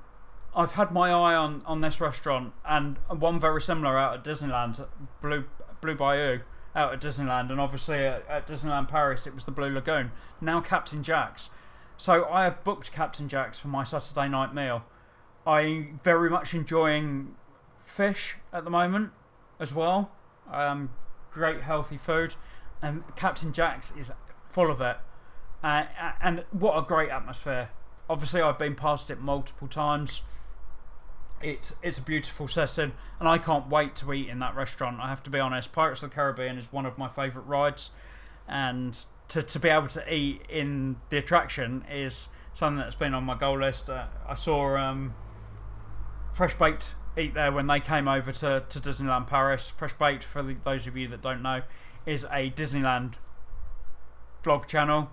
I've 0.54 0.72
had 0.72 0.92
my 0.92 1.10
eye 1.10 1.34
on, 1.34 1.62
on 1.66 1.80
this 1.80 2.00
restaurant 2.00 2.52
and 2.64 2.98
one 3.08 3.40
very 3.40 3.60
similar 3.60 3.98
out 3.98 4.14
at 4.14 4.24
Disneyland, 4.24 4.86
Blue 5.20 5.44
Blue 5.80 5.94
Bayou 5.94 6.40
out 6.74 6.92
at 6.92 7.00
Disneyland, 7.00 7.50
and 7.50 7.60
obviously 7.60 7.98
at, 7.98 8.24
at 8.28 8.46
Disneyland 8.46 8.88
Paris 8.88 9.26
it 9.26 9.34
was 9.34 9.44
the 9.44 9.50
Blue 9.50 9.70
Lagoon. 9.70 10.12
Now 10.40 10.60
Captain 10.60 11.02
Jack's. 11.02 11.50
So 11.96 12.28
I 12.30 12.44
have 12.44 12.62
booked 12.62 12.92
Captain 12.92 13.28
Jack's 13.28 13.58
for 13.58 13.68
my 13.68 13.82
Saturday 13.82 14.28
night 14.28 14.54
meal. 14.54 14.84
I'm 15.46 15.98
very 16.04 16.30
much 16.30 16.54
enjoying 16.54 17.34
fish 17.84 18.36
at 18.52 18.64
the 18.64 18.70
moment 18.70 19.10
as 19.58 19.74
well. 19.74 20.12
Um, 20.52 20.90
great 21.32 21.62
healthy 21.62 21.96
food, 21.96 22.36
and 22.82 23.02
Captain 23.16 23.52
Jack's 23.52 23.92
is 23.98 24.12
full 24.48 24.70
of 24.70 24.80
it. 24.80 24.98
Uh, 25.62 25.84
and 26.20 26.44
what 26.50 26.78
a 26.78 26.82
great 26.82 27.10
atmosphere. 27.10 27.70
Obviously, 28.08 28.40
I've 28.40 28.58
been 28.58 28.74
past 28.74 29.10
it 29.10 29.20
multiple 29.20 29.68
times. 29.68 30.22
It's 31.42 31.74
it's 31.82 31.98
a 31.98 32.02
beautiful 32.02 32.48
setting, 32.48 32.92
and 33.20 33.28
I 33.28 33.38
can't 33.38 33.68
wait 33.68 33.94
to 33.96 34.12
eat 34.12 34.28
in 34.28 34.38
that 34.40 34.56
restaurant. 34.56 35.00
I 35.00 35.08
have 35.08 35.22
to 35.24 35.30
be 35.30 35.38
honest. 35.38 35.72
Pirates 35.72 36.02
of 36.02 36.10
the 36.10 36.14
Caribbean 36.14 36.58
is 36.58 36.72
one 36.72 36.86
of 36.86 36.98
my 36.98 37.08
favourite 37.08 37.46
rides, 37.46 37.90
and 38.48 39.04
to 39.28 39.42
to 39.42 39.58
be 39.58 39.68
able 39.68 39.88
to 39.88 40.12
eat 40.12 40.42
in 40.48 40.96
the 41.10 41.18
attraction 41.18 41.84
is 41.90 42.28
something 42.52 42.78
that's 42.78 42.96
been 42.96 43.14
on 43.14 43.24
my 43.24 43.36
goal 43.36 43.60
list. 43.60 43.90
Uh, 43.90 44.06
I 44.26 44.34
saw 44.34 44.76
um, 44.76 45.14
Fresh 46.32 46.54
Baked 46.54 46.94
eat 47.16 47.34
there 47.34 47.52
when 47.52 47.66
they 47.66 47.80
came 47.80 48.08
over 48.08 48.32
to, 48.32 48.64
to 48.68 48.80
Disneyland 48.80 49.26
Paris. 49.26 49.70
Fresh 49.70 49.94
Baked, 49.94 50.24
for 50.24 50.42
the, 50.42 50.56
those 50.64 50.86
of 50.86 50.96
you 50.96 51.08
that 51.08 51.20
don't 51.20 51.42
know, 51.42 51.62
is 52.06 52.24
a 52.24 52.50
Disneyland 52.50 53.14
vlog 54.42 54.66
channel 54.66 55.10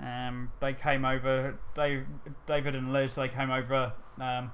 um, 0.00 0.50
they 0.60 0.72
came 0.72 1.04
over, 1.04 1.58
Dave, 1.74 2.06
David 2.46 2.74
and 2.74 2.92
Liz, 2.92 3.14
they 3.14 3.28
came 3.28 3.50
over 3.50 3.92
um, 4.20 4.50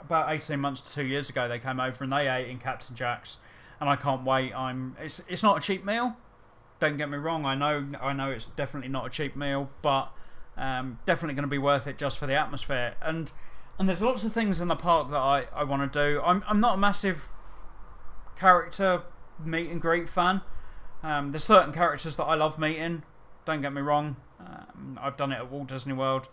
about 0.00 0.32
18 0.32 0.60
months 0.60 0.80
to 0.82 0.92
two 0.92 1.04
years 1.04 1.28
ago. 1.28 1.48
They 1.48 1.58
came 1.58 1.80
over 1.80 2.04
and 2.04 2.12
they 2.12 2.28
ate 2.28 2.48
in 2.48 2.58
Captain 2.58 2.94
Jack's. 2.94 3.38
And 3.80 3.88
I 3.88 3.96
can't 3.96 4.24
wait. 4.24 4.54
I'm. 4.54 4.94
It's 5.00 5.22
it's 5.26 5.42
not 5.42 5.56
a 5.56 5.60
cheap 5.60 5.86
meal. 5.86 6.14
Don't 6.80 6.98
get 6.98 7.08
me 7.08 7.16
wrong. 7.16 7.46
I 7.46 7.54
know 7.54 7.86
I 7.98 8.12
know 8.12 8.30
it's 8.30 8.44
definitely 8.44 8.90
not 8.90 9.06
a 9.06 9.10
cheap 9.10 9.34
meal, 9.34 9.70
but 9.80 10.12
um, 10.58 10.98
definitely 11.06 11.34
going 11.34 11.44
to 11.44 11.50
be 11.50 11.56
worth 11.56 11.86
it 11.86 11.96
just 11.96 12.18
for 12.18 12.26
the 12.26 12.34
atmosphere. 12.34 12.94
And 13.00 13.32
and 13.78 13.88
there's 13.88 14.02
lots 14.02 14.22
of 14.22 14.34
things 14.34 14.60
in 14.60 14.68
the 14.68 14.76
park 14.76 15.10
that 15.10 15.16
I, 15.16 15.46
I 15.54 15.64
want 15.64 15.90
to 15.90 15.98
do. 15.98 16.20
I'm 16.20 16.44
I'm 16.46 16.60
not 16.60 16.74
a 16.74 16.76
massive 16.76 17.28
character 18.38 19.02
meet 19.42 19.70
and 19.70 19.80
greet 19.80 20.10
fan. 20.10 20.42
Um, 21.02 21.32
there's 21.32 21.44
certain 21.44 21.72
characters 21.72 22.16
that 22.16 22.24
I 22.24 22.34
love 22.34 22.58
meeting, 22.58 23.02
don't 23.50 23.62
get 23.62 23.72
me 23.72 23.80
wrong. 23.80 24.16
Um, 24.38 24.98
I've 25.02 25.16
done 25.16 25.32
it 25.32 25.36
at 25.36 25.50
Walt 25.50 25.68
Disney 25.68 25.92
World. 25.92 26.28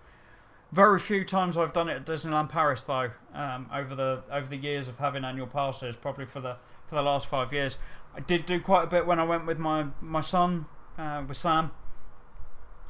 Very 0.72 1.00
few 1.00 1.26
times 1.26 1.58
I've 1.58 1.74
done 1.74 1.90
it 1.90 1.96
at 1.96 2.06
Disneyland 2.06 2.50
Paris 2.50 2.84
though. 2.84 3.12
Um, 3.34 3.70
over 3.74 3.96
the 3.96 4.24
over 4.32 4.48
the 4.48 4.58
years 4.58 4.88
of 4.88 5.00
having 5.00 5.24
annual 5.24 5.48
passes, 5.48 5.96
probably 5.96 6.26
for 6.26 6.42
the 6.42 6.58
for 6.88 6.96
the 6.96 7.02
last 7.02 7.28
five 7.28 7.52
years, 7.52 7.78
I 8.16 8.20
did 8.20 8.46
do 8.46 8.60
quite 8.60 8.84
a 8.84 8.88
bit 8.88 9.06
when 9.06 9.20
I 9.20 9.24
went 9.24 9.48
with 9.48 9.58
my 9.58 9.88
my 10.00 10.22
son 10.22 10.66
uh, 10.98 11.24
with 11.28 11.38
Sam. 11.38 11.72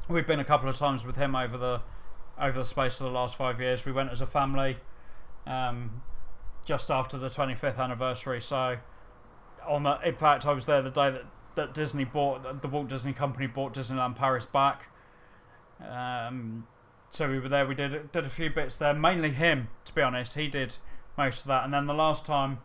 We've 0.09 0.27
been 0.27 0.39
a 0.39 0.45
couple 0.45 0.67
of 0.67 0.75
times 0.75 1.05
with 1.05 1.15
him 1.15 1.35
over 1.35 1.57
the 1.57 1.81
over 2.39 2.59
the 2.59 2.65
space 2.65 2.99
of 2.99 3.05
the 3.05 3.11
last 3.11 3.37
five 3.37 3.61
years. 3.61 3.85
We 3.85 3.91
went 3.91 4.11
as 4.11 4.21
a 4.21 4.27
family, 4.27 4.77
um, 5.45 6.01
just 6.65 6.91
after 6.91 7.17
the 7.17 7.29
25th 7.29 7.77
anniversary. 7.77 8.41
So, 8.41 8.77
on 9.65 9.83
the, 9.83 9.99
in 10.05 10.15
fact, 10.15 10.45
I 10.45 10.51
was 10.51 10.65
there 10.65 10.81
the 10.81 10.91
day 10.91 11.09
that 11.11 11.25
that 11.57 11.73
Disney 11.73 12.05
bought, 12.05 12.61
the 12.61 12.67
Walt 12.69 12.87
Disney 12.87 13.11
Company 13.11 13.47
bought 13.47 13.73
Disneyland 13.73 14.15
Paris 14.15 14.45
back. 14.45 14.85
Um, 15.85 16.65
so 17.11 17.29
we 17.29 17.39
were 17.39 17.49
there. 17.49 17.65
We 17.65 17.75
did 17.75 18.11
did 18.11 18.25
a 18.25 18.29
few 18.29 18.49
bits 18.49 18.77
there. 18.77 18.93
Mainly 18.93 19.31
him, 19.31 19.67
to 19.85 19.93
be 19.93 20.01
honest. 20.01 20.35
He 20.35 20.47
did 20.47 20.75
most 21.17 21.41
of 21.41 21.47
that. 21.47 21.65
And 21.65 21.73
then 21.73 21.87
the 21.87 21.93
last 21.93 22.25
time, 22.25 22.59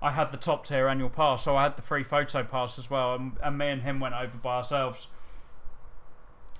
I 0.00 0.12
had 0.12 0.30
the 0.30 0.36
top 0.36 0.66
tier 0.66 0.88
annual 0.88 1.10
pass, 1.10 1.44
so 1.44 1.56
I 1.56 1.64
had 1.64 1.76
the 1.76 1.82
free 1.82 2.04
photo 2.04 2.42
pass 2.42 2.78
as 2.78 2.88
well. 2.88 3.14
And, 3.14 3.32
and 3.42 3.58
me 3.58 3.68
and 3.68 3.82
him 3.82 4.00
went 4.00 4.14
over 4.14 4.38
by 4.38 4.56
ourselves, 4.56 5.08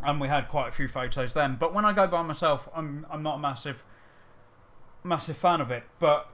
and 0.02 0.20
we 0.20 0.28
had 0.28 0.48
quite 0.48 0.68
a 0.68 0.72
few 0.72 0.88
photos 0.88 1.34
then. 1.34 1.56
But 1.58 1.72
when 1.72 1.84
I 1.84 1.92
go 1.92 2.06
by 2.06 2.22
myself, 2.22 2.68
I'm 2.74 3.06
I'm 3.10 3.22
not 3.22 3.36
a 3.36 3.40
massive 3.40 3.84
massive 5.04 5.36
fan 5.36 5.60
of 5.60 5.70
it. 5.70 5.84
But 5.98 6.28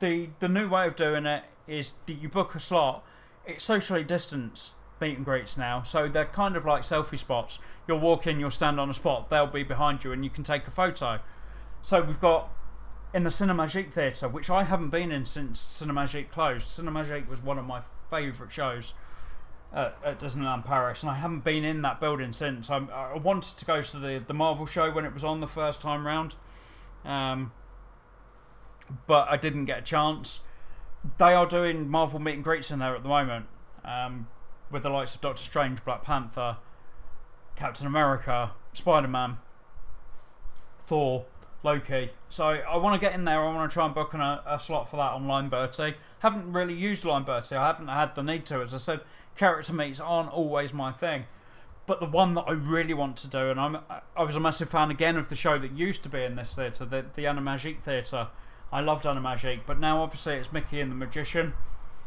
the 0.00 0.30
the 0.38 0.48
new 0.48 0.68
way 0.68 0.86
of 0.86 0.96
doing 0.96 1.26
it 1.26 1.44
is 1.66 1.94
that 2.06 2.14
you 2.14 2.28
book 2.28 2.54
a 2.54 2.60
slot. 2.60 3.04
It's 3.44 3.62
socially 3.62 4.02
distanced 4.02 4.72
meet 5.00 5.16
and 5.16 5.24
greets 5.24 5.56
now, 5.56 5.82
so 5.82 6.08
they're 6.08 6.24
kind 6.24 6.56
of 6.56 6.64
like 6.64 6.82
selfie 6.82 7.18
spots. 7.18 7.58
You'll 7.86 8.00
walk 8.00 8.26
in, 8.26 8.40
you'll 8.40 8.50
stand 8.50 8.80
on 8.80 8.90
a 8.90 8.94
spot, 8.94 9.30
they'll 9.30 9.46
be 9.46 9.62
behind 9.62 10.04
you, 10.04 10.12
and 10.12 10.24
you 10.24 10.30
can 10.30 10.44
take 10.44 10.66
a 10.66 10.70
photo. 10.70 11.20
So 11.82 12.02
we've 12.02 12.20
got 12.20 12.50
in 13.14 13.24
the 13.24 13.30
Cinemagique 13.30 13.92
Theatre, 13.92 14.28
which 14.28 14.50
I 14.50 14.64
haven't 14.64 14.90
been 14.90 15.12
in 15.12 15.24
since 15.24 15.64
Cinemagique 15.64 16.30
closed. 16.30 16.68
Cinemagique 16.68 17.28
was 17.28 17.42
one 17.42 17.58
of 17.58 17.64
my 17.64 17.82
favourite 18.10 18.52
shows 18.52 18.92
at, 19.72 19.96
at, 20.04 20.20
Disneyland 20.20 20.64
Paris, 20.64 21.02
and 21.02 21.10
I 21.10 21.14
haven't 21.14 21.44
been 21.44 21.64
in 21.64 21.82
that 21.82 22.00
building 22.00 22.32
since. 22.32 22.70
I, 22.70 22.78
I, 22.78 23.16
wanted 23.16 23.56
to 23.56 23.64
go 23.64 23.82
to 23.82 23.98
the, 23.98 24.22
the 24.26 24.34
Marvel 24.34 24.66
show 24.66 24.90
when 24.90 25.04
it 25.04 25.12
was 25.12 25.24
on 25.24 25.40
the 25.40 25.46
first 25.46 25.80
time 25.80 26.06
round, 26.06 26.34
um, 27.04 27.52
but 29.06 29.28
I 29.28 29.36
didn't 29.36 29.64
get 29.66 29.78
a 29.78 29.82
chance. 29.82 30.40
They 31.18 31.34
are 31.34 31.46
doing 31.46 31.88
Marvel 31.88 32.20
meet 32.20 32.34
and 32.34 32.44
greets 32.44 32.70
in 32.70 32.80
there 32.80 32.94
at 32.94 33.02
the 33.02 33.08
moment. 33.08 33.46
Um, 33.84 34.28
with 34.70 34.82
the 34.82 34.90
likes 34.90 35.14
of 35.14 35.20
Doctor 35.20 35.42
Strange, 35.42 35.84
Black 35.84 36.02
Panther, 36.02 36.58
Captain 37.56 37.86
America, 37.86 38.52
Spider 38.72 39.08
Man, 39.08 39.38
Thor, 40.80 41.24
Loki. 41.62 42.10
So 42.28 42.44
I 42.44 42.76
want 42.76 43.00
to 43.00 43.04
get 43.04 43.14
in 43.14 43.24
there. 43.24 43.40
I 43.40 43.52
want 43.52 43.70
to 43.70 43.74
try 43.74 43.86
and 43.86 43.94
book 43.94 44.14
a, 44.14 44.42
a 44.46 44.60
slot 44.60 44.90
for 44.90 44.96
that 44.96 45.12
on 45.12 45.26
Line 45.26 45.48
Bertie. 45.48 45.96
Haven't 46.20 46.52
really 46.52 46.74
used 46.74 47.04
Line 47.04 47.24
Bertie. 47.24 47.56
I 47.56 47.66
haven't 47.66 47.88
had 47.88 48.14
the 48.14 48.22
need 48.22 48.46
to. 48.46 48.60
As 48.62 48.72
I 48.72 48.78
said, 48.78 49.00
character 49.36 49.72
meets 49.72 50.00
aren't 50.00 50.30
always 50.30 50.72
my 50.72 50.92
thing. 50.92 51.24
But 51.86 52.00
the 52.00 52.06
one 52.06 52.34
that 52.34 52.44
I 52.48 52.52
really 52.52 52.94
want 52.94 53.16
to 53.18 53.28
do, 53.28 53.50
and 53.50 53.60
I'm 53.60 53.78
I 54.16 54.22
was 54.22 54.34
a 54.34 54.40
massive 54.40 54.68
fan 54.68 54.90
again 54.90 55.16
of 55.16 55.28
the 55.28 55.36
show 55.36 55.58
that 55.58 55.72
used 55.72 56.02
to 56.02 56.08
be 56.08 56.22
in 56.22 56.34
this 56.34 56.54
theatre, 56.54 56.84
the 56.84 57.04
the 57.14 57.24
Animagique 57.24 57.80
Theatre. 57.80 58.28
I 58.72 58.80
loved 58.80 59.04
Animagique, 59.04 59.60
but 59.66 59.78
now 59.78 60.02
obviously 60.02 60.34
it's 60.34 60.52
Mickey 60.52 60.80
and 60.80 60.90
the 60.90 60.96
Magician 60.96 61.54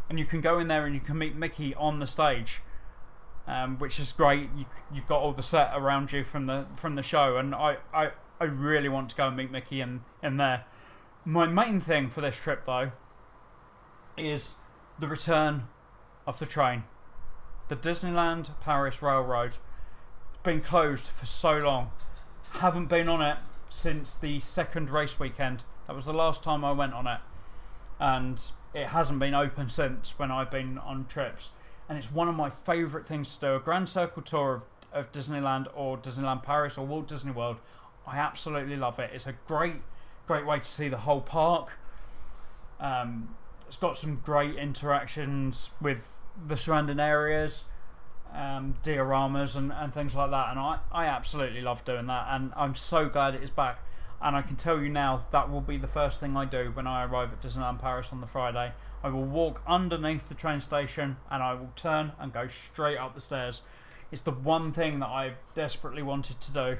and 0.09 0.17
you 0.17 0.25
can 0.25 0.41
go 0.41 0.59
in 0.59 0.67
there 0.67 0.85
and 0.85 0.95
you 0.95 1.01
can 1.01 1.17
meet 1.17 1.35
Mickey 1.35 1.75
on 1.75 1.99
the 1.99 2.07
stage, 2.07 2.61
um, 3.47 3.77
which 3.77 3.99
is 3.99 4.11
great. 4.11 4.49
You, 4.57 4.65
you've 4.93 5.07
got 5.07 5.19
all 5.19 5.33
the 5.33 5.43
set 5.43 5.71
around 5.73 6.11
you 6.11 6.23
from 6.23 6.47
the 6.47 6.65
from 6.75 6.95
the 6.95 7.03
show, 7.03 7.37
and 7.37 7.53
I, 7.53 7.77
I, 7.93 8.11
I 8.39 8.45
really 8.45 8.89
want 8.89 9.09
to 9.11 9.15
go 9.15 9.27
and 9.27 9.37
meet 9.37 9.51
Mickey 9.51 9.81
in, 9.81 10.01
in 10.23 10.37
there. 10.37 10.65
My 11.25 11.45
main 11.45 11.79
thing 11.79 12.09
for 12.09 12.21
this 12.21 12.37
trip, 12.37 12.65
though, 12.65 12.91
is 14.17 14.55
the 14.97 15.07
return 15.07 15.67
of 16.25 16.39
the 16.39 16.45
train. 16.45 16.83
The 17.67 17.75
Disneyland 17.75 18.49
Paris 18.61 19.01
Railroad. 19.01 19.57
It's 20.31 20.43
been 20.43 20.61
closed 20.61 21.07
for 21.07 21.25
so 21.25 21.57
long. 21.57 21.91
Haven't 22.51 22.87
been 22.87 23.07
on 23.07 23.21
it 23.21 23.37
since 23.69 24.13
the 24.15 24.39
second 24.39 24.89
race 24.89 25.19
weekend. 25.19 25.65
That 25.85 25.95
was 25.95 26.05
the 26.05 26.13
last 26.13 26.41
time 26.41 26.65
I 26.65 26.71
went 26.71 26.93
on 26.93 27.05
it. 27.05 27.19
And 27.99 28.41
it 28.73 28.87
hasn't 28.87 29.19
been 29.19 29.33
open 29.33 29.69
since 29.69 30.17
when 30.17 30.31
I've 30.31 30.51
been 30.51 30.77
on 30.77 31.05
trips. 31.07 31.49
And 31.87 31.97
it's 31.97 32.11
one 32.11 32.27
of 32.27 32.35
my 32.35 32.49
favourite 32.49 33.07
things 33.07 33.35
to 33.35 33.39
do. 33.39 33.55
A 33.55 33.59
Grand 33.59 33.89
Circle 33.89 34.21
tour 34.21 34.55
of, 34.55 34.63
of 34.93 35.11
Disneyland 35.11 35.67
or 35.75 35.97
Disneyland 35.97 36.43
Paris 36.43 36.77
or 36.77 36.85
Walt 36.85 37.07
Disney 37.07 37.31
World. 37.31 37.57
I 38.05 38.17
absolutely 38.17 38.75
love 38.75 38.99
it. 38.99 39.11
It's 39.13 39.27
a 39.27 39.33
great, 39.47 39.75
great 40.27 40.45
way 40.45 40.59
to 40.59 40.65
see 40.65 40.87
the 40.87 40.97
whole 40.97 41.21
park. 41.21 41.77
Um, 42.79 43.35
it's 43.67 43.77
got 43.77 43.97
some 43.97 44.21
great 44.23 44.55
interactions 44.55 45.71
with 45.81 46.21
the 46.47 46.55
surrounding 46.57 46.99
areas, 46.99 47.65
um, 48.33 48.75
dioramas 48.83 49.55
and, 49.55 49.71
and 49.71 49.93
things 49.93 50.15
like 50.15 50.31
that. 50.31 50.51
And 50.51 50.59
I, 50.59 50.79
I 50.91 51.05
absolutely 51.05 51.61
love 51.61 51.83
doing 51.85 52.07
that. 52.07 52.27
And 52.29 52.51
I'm 52.55 52.75
so 52.75 53.09
glad 53.09 53.35
it 53.35 53.43
is 53.43 53.49
back. 53.49 53.79
And 54.21 54.35
I 54.35 54.41
can 54.41 54.55
tell 54.55 54.81
you 54.81 54.89
now 54.89 55.25
that 55.31 55.49
will 55.49 55.61
be 55.61 55.77
the 55.77 55.87
first 55.87 56.19
thing 56.19 56.35
I 56.35 56.45
do 56.45 56.71
when 56.73 56.87
I 56.87 57.05
arrive 57.05 57.31
at 57.31 57.41
Disneyland 57.41 57.79
Paris 57.79 58.09
on 58.11 58.19
the 58.19 58.27
Friday. 58.27 58.73
I 59.03 59.09
will 59.09 59.23
walk 59.23 59.61
underneath 59.65 60.27
the 60.27 60.35
train 60.35 60.59
station 60.59 61.17
and 61.31 61.41
I 61.41 61.53
will 61.53 61.71
turn 61.75 62.11
and 62.19 62.33
go 62.33 62.47
straight 62.47 62.97
up 62.97 63.15
the 63.15 63.21
stairs. 63.21 63.61
It's 64.11 64.21
the 64.21 64.31
one 64.31 64.73
thing 64.73 64.99
that 64.99 65.09
I've 65.09 65.37
desperately 65.53 66.01
wanted 66.01 66.41
to 66.41 66.51
do 66.51 66.77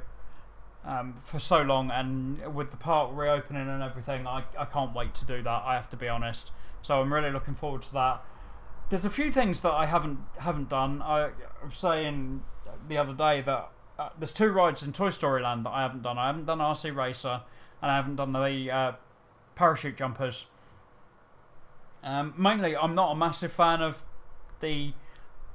um, 0.86 1.16
for 1.24 1.40
so 1.40 1.62
long, 1.62 1.92
and 1.92 2.56
with 2.56 2.72
the 2.72 2.78
park 2.78 3.12
reopening 3.14 3.68
and 3.68 3.84
everything, 3.84 4.26
I, 4.26 4.44
I 4.58 4.66
can't 4.66 4.94
wait 4.96 5.14
to 5.16 5.26
do 5.26 5.42
that. 5.44 5.64
I 5.66 5.76
have 5.76 5.90
to 5.90 5.98
be 5.98 6.08
honest. 6.08 6.52
So 6.82 7.02
I'm 7.02 7.14
really 7.14 7.32
looking 7.32 7.56
forward 7.56 7.82
to 7.84 7.94
that. 7.94 8.24
There's 8.90 9.06
a 9.06 9.10
few 9.10 9.30
things 9.30 9.62
that 9.62 9.74
I 9.74 9.86
haven't 9.86 10.20
haven't 10.40 10.70
done. 10.70 11.02
I, 11.02 11.26
I 11.28 11.66
was 11.66 11.76
saying 11.76 12.44
the 12.88 12.98
other 12.98 13.14
day 13.14 13.42
that 13.42 13.70
uh, 14.00 14.10
there's 14.18 14.32
two 14.32 14.50
rides 14.50 14.82
in 14.82 14.94
Toy 14.94 15.10
Story 15.10 15.42
Land 15.42 15.66
that 15.66 15.72
I 15.72 15.82
haven't 15.82 16.04
done. 16.04 16.18
I 16.18 16.28
haven't 16.28 16.46
done 16.46 16.60
RC 16.60 16.96
Racer, 16.96 17.42
and 17.82 17.92
I 17.92 17.98
haven't 17.98 18.16
done 18.16 18.32
the 18.32 18.72
uh, 18.72 18.92
parachute 19.56 19.98
jumpers. 19.98 20.46
Um, 22.02 22.34
mainly, 22.38 22.78
I'm 22.78 22.96
not 22.96 23.12
a 23.12 23.16
massive 23.16 23.52
fan 23.52 23.82
of 23.82 24.06
the 24.62 24.94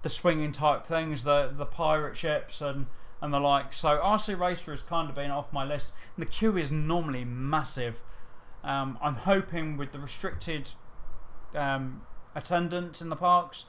the 0.02 0.10
swinging 0.10 0.52
type 0.52 0.86
things, 0.86 1.24
the 1.24 1.50
the 1.56 1.64
pirate 1.64 2.18
ships 2.18 2.60
and 2.60 2.86
and 3.22 3.32
the 3.32 3.40
like. 3.40 3.72
So 3.72 3.98
RC 3.98 4.38
Racer 4.38 4.72
has 4.72 4.82
kind 4.82 5.08
of 5.08 5.14
been 5.14 5.30
off 5.30 5.50
my 5.50 5.64
list. 5.64 5.92
The 6.18 6.26
queue 6.26 6.58
is 6.58 6.70
normally 6.70 7.24
massive. 7.24 8.02
Um, 8.62 8.98
I'm 9.00 9.14
hoping 9.16 9.78
with 9.78 9.92
the 9.92 9.98
restricted 9.98 10.72
um, 11.54 12.02
attendance 12.34 13.00
in 13.00 13.08
the 13.08 13.16
parks 13.16 13.64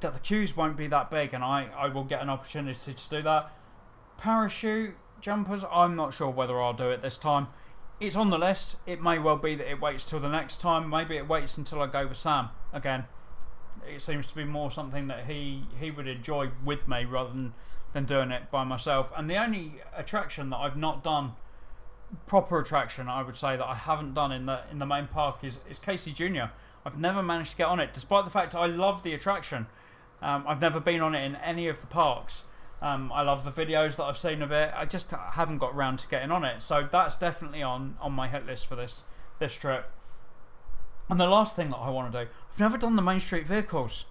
that 0.00 0.12
the 0.12 0.20
queues 0.20 0.56
won't 0.56 0.76
be 0.76 0.86
that 0.86 1.10
big, 1.10 1.34
and 1.34 1.42
I 1.42 1.68
I 1.76 1.88
will 1.88 2.04
get 2.04 2.22
an 2.22 2.30
opportunity 2.30 2.94
to 2.94 3.10
do 3.10 3.22
that. 3.22 3.50
Parachute 4.18 4.96
jumpers, 5.20 5.64
I'm 5.70 5.94
not 5.94 6.12
sure 6.12 6.28
whether 6.28 6.60
I'll 6.60 6.72
do 6.72 6.90
it 6.90 7.02
this 7.02 7.16
time. 7.16 7.46
It's 8.00 8.16
on 8.16 8.30
the 8.30 8.38
list. 8.38 8.76
It 8.84 9.00
may 9.00 9.18
well 9.18 9.36
be 9.36 9.54
that 9.54 9.70
it 9.70 9.80
waits 9.80 10.04
till 10.04 10.20
the 10.20 10.28
next 10.28 10.60
time. 10.60 10.90
Maybe 10.90 11.16
it 11.16 11.28
waits 11.28 11.56
until 11.56 11.80
I 11.80 11.86
go 11.86 12.06
with 12.06 12.16
Sam 12.16 12.50
again. 12.72 13.04
It 13.86 14.02
seems 14.02 14.26
to 14.26 14.34
be 14.34 14.44
more 14.44 14.70
something 14.70 15.06
that 15.08 15.26
he 15.26 15.64
he 15.80 15.90
would 15.90 16.06
enjoy 16.06 16.50
with 16.64 16.86
me 16.86 17.04
rather 17.04 17.30
than 17.30 17.54
than 17.92 18.04
doing 18.04 18.30
it 18.30 18.50
by 18.50 18.64
myself. 18.64 19.10
And 19.16 19.30
the 19.30 19.36
only 19.36 19.80
attraction 19.96 20.50
that 20.50 20.58
I've 20.58 20.76
not 20.76 21.02
done 21.02 21.32
proper 22.26 22.58
attraction 22.58 23.06
I 23.08 23.22
would 23.22 23.36
say 23.36 23.56
that 23.56 23.66
I 23.66 23.74
haven't 23.74 24.14
done 24.14 24.32
in 24.32 24.46
the 24.46 24.60
in 24.70 24.78
the 24.78 24.86
main 24.86 25.06
park 25.06 25.38
is 25.42 25.58
is 25.70 25.78
Casey 25.78 26.12
Jr. 26.12 26.50
I've 26.84 26.98
never 26.98 27.22
managed 27.22 27.52
to 27.52 27.56
get 27.56 27.66
on 27.66 27.80
it, 27.80 27.92
despite 27.92 28.24
the 28.24 28.30
fact 28.30 28.54
I 28.54 28.66
love 28.66 29.02
the 29.02 29.14
attraction. 29.14 29.66
Um, 30.22 30.44
I've 30.46 30.60
never 30.60 30.80
been 30.80 31.00
on 31.00 31.14
it 31.14 31.24
in 31.24 31.36
any 31.36 31.68
of 31.68 31.80
the 31.80 31.86
parks. 31.86 32.44
Um, 32.80 33.10
I 33.12 33.22
love 33.22 33.44
the 33.44 33.50
videos 33.50 33.96
that 33.96 34.04
I've 34.04 34.18
seen 34.18 34.40
of 34.40 34.52
it. 34.52 34.72
I 34.74 34.84
just 34.84 35.10
haven't 35.10 35.58
got 35.58 35.74
round 35.74 35.98
to 36.00 36.08
getting 36.08 36.30
on 36.30 36.44
it. 36.44 36.62
So 36.62 36.88
that's 36.90 37.16
definitely 37.16 37.62
on, 37.62 37.96
on 38.00 38.12
my 38.12 38.28
hit 38.28 38.46
list 38.46 38.66
for 38.66 38.76
this 38.76 39.02
this 39.38 39.56
trip. 39.56 39.90
And 41.08 41.18
the 41.18 41.26
last 41.26 41.56
thing 41.56 41.70
that 41.70 41.76
I 41.76 41.90
want 41.90 42.12
to 42.12 42.24
do, 42.24 42.30
I've 42.52 42.60
never 42.60 42.76
done 42.76 42.96
the 42.96 43.02
Main 43.02 43.20
Street 43.20 43.46
vehicles. 43.46 44.04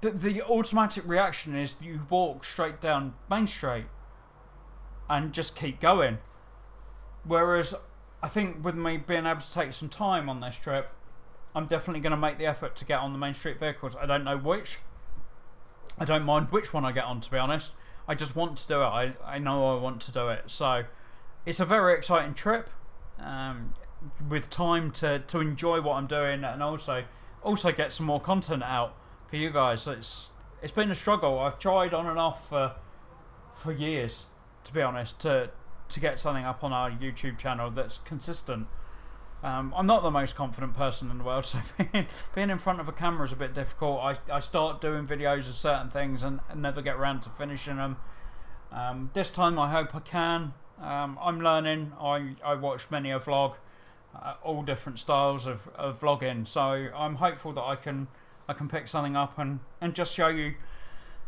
The, 0.00 0.10
the 0.10 0.42
automatic 0.42 1.06
reaction 1.06 1.56
is 1.56 1.76
you 1.80 2.02
walk 2.08 2.44
straight 2.44 2.80
down 2.80 3.14
Main 3.28 3.46
Street 3.46 3.86
and 5.08 5.32
just 5.32 5.56
keep 5.56 5.80
going. 5.80 6.18
Whereas 7.24 7.74
I 8.22 8.28
think 8.28 8.64
with 8.64 8.76
me 8.76 8.96
being 8.98 9.26
able 9.26 9.40
to 9.40 9.52
take 9.52 9.72
some 9.72 9.88
time 9.88 10.28
on 10.28 10.40
this 10.40 10.56
trip, 10.56 10.90
I'm 11.54 11.66
definitely 11.66 12.00
going 12.00 12.12
to 12.12 12.16
make 12.16 12.38
the 12.38 12.46
effort 12.46 12.76
to 12.76 12.84
get 12.84 13.00
on 13.00 13.12
the 13.12 13.18
Main 13.18 13.34
Street 13.34 13.58
vehicles. 13.58 13.96
I 13.96 14.06
don't 14.06 14.24
know 14.24 14.36
which. 14.36 14.78
I 15.98 16.04
don't 16.04 16.24
mind 16.24 16.48
which 16.50 16.72
one 16.72 16.84
I 16.84 16.92
get 16.92 17.04
on, 17.04 17.20
to 17.20 17.30
be 17.30 17.38
honest. 17.38 17.72
I 18.08 18.14
just 18.14 18.36
want 18.36 18.56
to 18.58 18.68
do 18.68 18.82
it. 18.82 18.86
I, 18.86 19.14
I 19.24 19.38
know 19.38 19.76
I 19.76 19.80
want 19.80 20.00
to 20.02 20.12
do 20.12 20.28
it. 20.28 20.44
So 20.46 20.84
it's 21.44 21.60
a 21.60 21.64
very 21.64 21.94
exciting 21.94 22.34
trip 22.34 22.70
um, 23.18 23.74
with 24.28 24.50
time 24.50 24.90
to, 24.92 25.20
to 25.20 25.40
enjoy 25.40 25.80
what 25.80 25.96
I'm 25.96 26.06
doing 26.06 26.44
and 26.44 26.62
also 26.62 27.04
also 27.42 27.70
get 27.70 27.92
some 27.92 28.06
more 28.06 28.20
content 28.20 28.62
out 28.62 28.96
for 29.28 29.36
you 29.36 29.50
guys. 29.50 29.86
It's 29.86 30.30
it's 30.62 30.72
been 30.72 30.90
a 30.90 30.94
struggle. 30.94 31.38
I've 31.38 31.58
tried 31.58 31.94
on 31.94 32.06
and 32.06 32.18
off 32.18 32.48
for 32.48 32.74
for 33.54 33.72
years, 33.72 34.26
to 34.64 34.72
be 34.72 34.82
honest, 34.82 35.20
to 35.20 35.50
to 35.88 36.00
get 36.00 36.18
something 36.18 36.44
up 36.44 36.64
on 36.64 36.72
our 36.72 36.90
YouTube 36.90 37.38
channel 37.38 37.70
that's 37.70 37.98
consistent. 37.98 38.66
Um, 39.42 39.72
I'm 39.76 39.86
not 39.86 40.02
the 40.02 40.10
most 40.10 40.34
confident 40.34 40.74
person 40.74 41.10
in 41.10 41.18
the 41.18 41.24
world, 41.24 41.44
so 41.46 41.58
being, 41.76 42.06
being 42.34 42.50
in 42.50 42.58
front 42.58 42.80
of 42.80 42.88
a 42.88 42.92
camera 42.92 43.24
is 43.24 43.32
a 43.32 43.36
bit 43.36 43.54
difficult. 43.54 44.00
I, 44.00 44.16
I 44.32 44.40
start 44.40 44.80
doing 44.80 45.06
videos 45.06 45.48
of 45.48 45.54
certain 45.54 45.90
things 45.90 46.22
and, 46.22 46.40
and 46.48 46.62
never 46.62 46.82
get 46.82 46.96
around 46.96 47.20
to 47.22 47.30
finishing 47.30 47.76
them. 47.76 47.96
Um, 48.72 49.10
this 49.14 49.30
time 49.30 49.58
I 49.58 49.70
hope 49.70 49.94
I 49.94 50.00
can. 50.00 50.54
Um, 50.80 51.18
I'm 51.20 51.40
learning. 51.40 51.92
I, 52.00 52.34
I 52.44 52.54
watch 52.54 52.90
many 52.90 53.10
a 53.10 53.20
vlog, 53.20 53.54
uh, 54.14 54.34
all 54.42 54.62
different 54.62 54.98
styles 54.98 55.46
of, 55.46 55.68
of 55.76 56.00
vlogging. 56.00 56.46
So 56.46 56.60
I'm 56.94 57.16
hopeful 57.16 57.52
that 57.52 57.62
I 57.62 57.76
can 57.76 58.08
I 58.48 58.52
can 58.52 58.68
pick 58.68 58.86
something 58.86 59.16
up 59.16 59.38
and, 59.38 59.60
and 59.80 59.94
just 59.94 60.14
show 60.14 60.28
you 60.28 60.54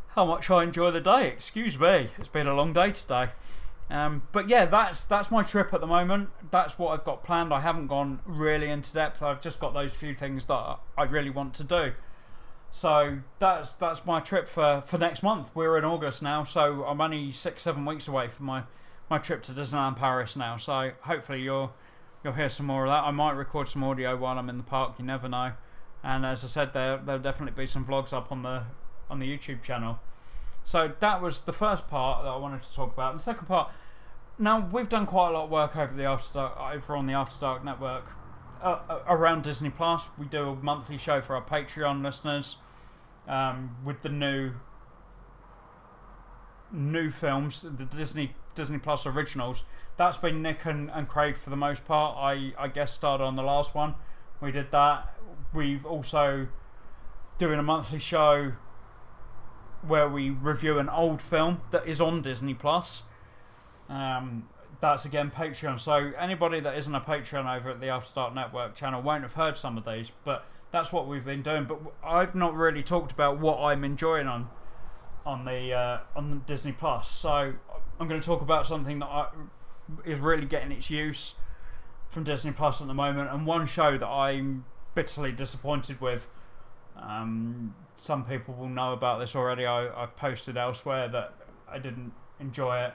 how 0.08 0.24
much 0.24 0.50
I 0.50 0.62
enjoy 0.62 0.90
the 0.90 1.00
day. 1.00 1.28
Excuse 1.28 1.78
me, 1.78 2.10
it's 2.16 2.28
been 2.28 2.46
a 2.46 2.54
long 2.54 2.72
day 2.72 2.90
today. 2.92 3.28
Um, 3.90 4.22
but 4.32 4.48
yeah, 4.48 4.66
that's 4.66 5.04
that's 5.04 5.30
my 5.30 5.42
trip 5.42 5.72
at 5.72 5.80
the 5.80 5.86
moment. 5.86 6.28
That's 6.50 6.78
what 6.78 6.92
I've 6.92 7.04
got 7.04 7.24
planned. 7.24 7.54
I 7.54 7.60
haven't 7.60 7.86
gone 7.86 8.20
really 8.26 8.68
into 8.68 8.92
depth. 8.92 9.22
I've 9.22 9.40
just 9.40 9.60
got 9.60 9.72
those 9.72 9.92
few 9.92 10.14
things 10.14 10.44
that 10.46 10.78
I 10.96 11.04
really 11.04 11.30
want 11.30 11.54
to 11.54 11.64
do. 11.64 11.92
So 12.70 13.18
that's 13.38 13.72
that's 13.72 14.04
my 14.04 14.20
trip 14.20 14.48
for, 14.48 14.82
for 14.86 14.98
next 14.98 15.22
month. 15.22 15.50
We're 15.54 15.78
in 15.78 15.84
August 15.84 16.22
now, 16.22 16.44
so 16.44 16.84
I'm 16.84 17.00
only 17.00 17.32
six 17.32 17.62
seven 17.62 17.84
weeks 17.84 18.08
away 18.08 18.28
from 18.28 18.46
my, 18.46 18.64
my 19.08 19.18
trip 19.18 19.42
to 19.44 19.52
Disneyland 19.52 19.96
Paris 19.96 20.36
now. 20.36 20.58
So 20.58 20.92
hopefully 21.02 21.40
you'll 21.40 21.72
you'll 22.22 22.34
hear 22.34 22.48
some 22.48 22.66
more 22.66 22.84
of 22.84 22.90
that. 22.90 23.04
I 23.04 23.10
might 23.10 23.32
record 23.32 23.68
some 23.68 23.82
audio 23.84 24.16
while 24.16 24.38
I'm 24.38 24.50
in 24.50 24.58
the 24.58 24.64
park. 24.64 24.94
You 24.98 25.04
never 25.04 25.28
know. 25.28 25.52
And 26.04 26.26
as 26.26 26.44
I 26.44 26.46
said, 26.46 26.72
there 26.74 26.98
there'll 26.98 27.22
definitely 27.22 27.60
be 27.60 27.66
some 27.66 27.86
vlogs 27.86 28.12
up 28.12 28.30
on 28.30 28.42
the 28.42 28.64
on 29.08 29.18
the 29.18 29.26
YouTube 29.26 29.62
channel. 29.62 29.98
So 30.68 30.92
that 31.00 31.22
was 31.22 31.40
the 31.40 31.52
first 31.54 31.88
part 31.88 32.24
that 32.24 32.28
I 32.28 32.36
wanted 32.36 32.62
to 32.62 32.74
talk 32.74 32.92
about. 32.92 33.16
The 33.16 33.22
second 33.22 33.46
part, 33.46 33.72
now 34.38 34.68
we've 34.70 34.90
done 34.90 35.06
quite 35.06 35.30
a 35.30 35.32
lot 35.32 35.44
of 35.44 35.50
work 35.50 35.74
over 35.74 35.94
the 35.94 36.04
After 36.04 36.34
Dark, 36.34 36.60
over 36.60 36.94
on 36.94 37.06
the 37.06 37.14
After 37.14 37.40
Dark 37.40 37.64
network 37.64 38.12
uh, 38.62 38.78
uh, 38.86 38.98
around 39.08 39.44
Disney 39.44 39.70
Plus. 39.70 40.10
We 40.18 40.26
do 40.26 40.50
a 40.50 40.54
monthly 40.56 40.98
show 40.98 41.22
for 41.22 41.36
our 41.36 41.42
Patreon 41.42 42.02
listeners 42.02 42.56
um, 43.26 43.76
with 43.82 44.02
the 44.02 44.10
new 44.10 44.52
new 46.70 47.10
films, 47.10 47.62
the 47.62 47.86
Disney 47.86 48.34
Disney 48.54 48.76
Plus 48.76 49.06
originals. 49.06 49.64
That's 49.96 50.18
been 50.18 50.42
Nick 50.42 50.66
and, 50.66 50.90
and 50.90 51.08
Craig 51.08 51.38
for 51.38 51.48
the 51.48 51.56
most 51.56 51.86
part. 51.86 52.14
I 52.18 52.52
I 52.58 52.68
guess 52.68 52.92
started 52.92 53.24
on 53.24 53.36
the 53.36 53.42
last 53.42 53.74
one. 53.74 53.94
We 54.42 54.52
did 54.52 54.70
that. 54.72 55.16
We've 55.54 55.86
also 55.86 56.48
doing 57.38 57.58
a 57.58 57.62
monthly 57.62 58.00
show 58.00 58.52
where 59.86 60.08
we 60.08 60.30
review 60.30 60.78
an 60.78 60.88
old 60.88 61.22
film 61.22 61.60
that 61.70 61.86
is 61.86 62.00
on 62.00 62.22
Disney 62.22 62.54
Plus. 62.54 63.02
Um, 63.88 64.48
that's 64.80 65.04
again 65.04 65.30
Patreon. 65.30 65.80
So 65.80 66.12
anybody 66.18 66.60
that 66.60 66.76
isn't 66.76 66.94
a 66.94 67.00
Patreon 67.00 67.56
over 67.56 67.70
at 67.70 67.80
the 67.80 67.88
After 67.88 68.14
Dark 68.14 68.34
Network 68.34 68.74
channel 68.74 69.02
won't 69.02 69.22
have 69.22 69.34
heard 69.34 69.56
some 69.56 69.76
of 69.76 69.84
these, 69.84 70.12
but 70.24 70.46
that's 70.70 70.92
what 70.92 71.08
we've 71.08 71.24
been 71.24 71.42
doing. 71.42 71.64
But 71.64 71.80
I've 72.04 72.34
not 72.34 72.54
really 72.54 72.82
talked 72.82 73.12
about 73.12 73.38
what 73.38 73.58
I'm 73.60 73.84
enjoying 73.84 74.26
on 74.26 74.48
on 75.26 75.44
the 75.44 75.72
uh, 75.72 75.98
on 76.16 76.44
Disney 76.46 76.72
Plus. 76.72 77.10
So 77.10 77.54
I'm 78.00 78.08
going 78.08 78.20
to 78.20 78.26
talk 78.26 78.40
about 78.40 78.66
something 78.66 78.98
that 79.00 79.06
I, 79.06 79.28
is 80.04 80.20
really 80.20 80.46
getting 80.46 80.72
its 80.72 80.90
use 80.90 81.34
from 82.08 82.24
Disney 82.24 82.52
Plus 82.52 82.80
at 82.80 82.86
the 82.86 82.94
moment, 82.94 83.30
and 83.30 83.46
one 83.46 83.66
show 83.66 83.98
that 83.98 84.08
I'm 84.08 84.64
bitterly 84.94 85.32
disappointed 85.32 86.00
with. 86.00 86.28
Um, 86.96 87.74
some 87.98 88.24
people 88.24 88.54
will 88.54 88.68
know 88.68 88.92
about 88.92 89.18
this 89.18 89.34
already. 89.34 89.66
I, 89.66 90.02
I've 90.02 90.16
posted 90.16 90.56
elsewhere 90.56 91.08
that 91.08 91.34
I 91.68 91.78
didn't 91.78 92.12
enjoy 92.40 92.84
it. 92.84 92.94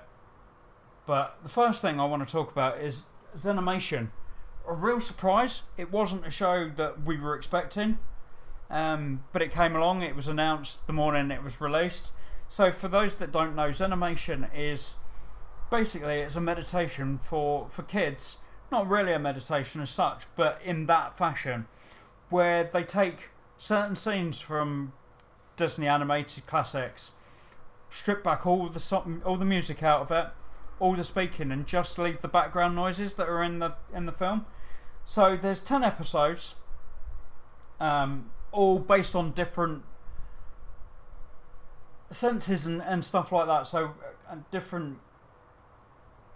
But 1.06 1.38
the 1.44 1.50
first 1.50 1.82
thing 1.82 2.00
I 2.00 2.06
want 2.06 2.26
to 2.26 2.32
talk 2.32 2.52
about 2.52 2.80
is 2.80 3.04
Zenimation. 3.38 4.10
a 4.68 4.74
real 4.74 5.00
surprise. 5.00 5.64
It 5.78 5.92
wasn't 5.92 6.26
a 6.26 6.32
show 6.32 6.72
that 6.78 7.04
we 7.04 7.18
were 7.18 7.36
expecting, 7.36 8.00
um, 8.70 9.24
but 9.34 9.42
it 9.42 9.52
came 9.52 9.76
along. 9.76 10.02
It 10.02 10.16
was 10.16 10.28
announced 10.30 10.88
the 10.88 10.94
morning 10.94 11.30
it 11.32 11.44
was 11.44 11.60
released. 11.60 12.12
So, 12.48 12.72
for 12.72 12.88
those 12.88 13.16
that 13.16 13.32
don't 13.32 13.56
know, 13.56 13.70
Zenimation 13.70 14.48
is 14.56 14.94
basically 15.70 16.20
it's 16.20 16.36
a 16.36 16.42
meditation 16.42 17.20
for 17.22 17.68
for 17.70 17.84
kids. 17.84 18.38
Not 18.72 18.88
really 18.88 19.12
a 19.12 19.20
meditation 19.20 19.82
as 19.82 19.90
such, 19.90 20.26
but 20.36 20.62
in 20.64 20.86
that 20.86 21.18
fashion, 21.18 21.68
where 22.30 22.64
they 22.64 22.84
take 22.84 23.30
certain 23.58 23.96
scenes 23.96 24.42
from 24.42 24.94
Disney 25.56 25.88
animated 25.88 26.46
classics, 26.48 27.12
strip 27.90 28.24
back 28.24 28.46
all 28.46 28.68
the 28.68 29.22
all 29.26 29.38
the 29.38 29.46
music 29.46 29.84
out 29.84 30.02
of 30.02 30.12
it, 30.12 30.28
all 30.80 30.96
the 30.96 31.04
speaking, 31.04 31.52
and 31.52 31.66
just 31.68 31.98
leave 31.98 32.22
the 32.22 32.28
background 32.28 32.76
noises 32.76 33.14
that 33.16 33.30
are 33.30 33.44
in 33.44 33.60
the 33.60 33.76
in 33.94 34.06
the 34.06 34.12
film. 34.12 34.46
So 35.06 35.38
there's 35.38 35.60
ten 35.60 35.84
episodes, 35.84 36.56
um, 37.80 38.32
all 38.52 38.80
based 38.80 39.16
on 39.16 39.32
different 39.32 39.84
senses 42.10 42.66
and, 42.66 42.82
and 42.82 43.04
stuff 43.04 43.32
like 43.32 43.48
that. 43.48 43.68
So 43.68 43.94
uh, 44.30 44.38
different 44.52 45.00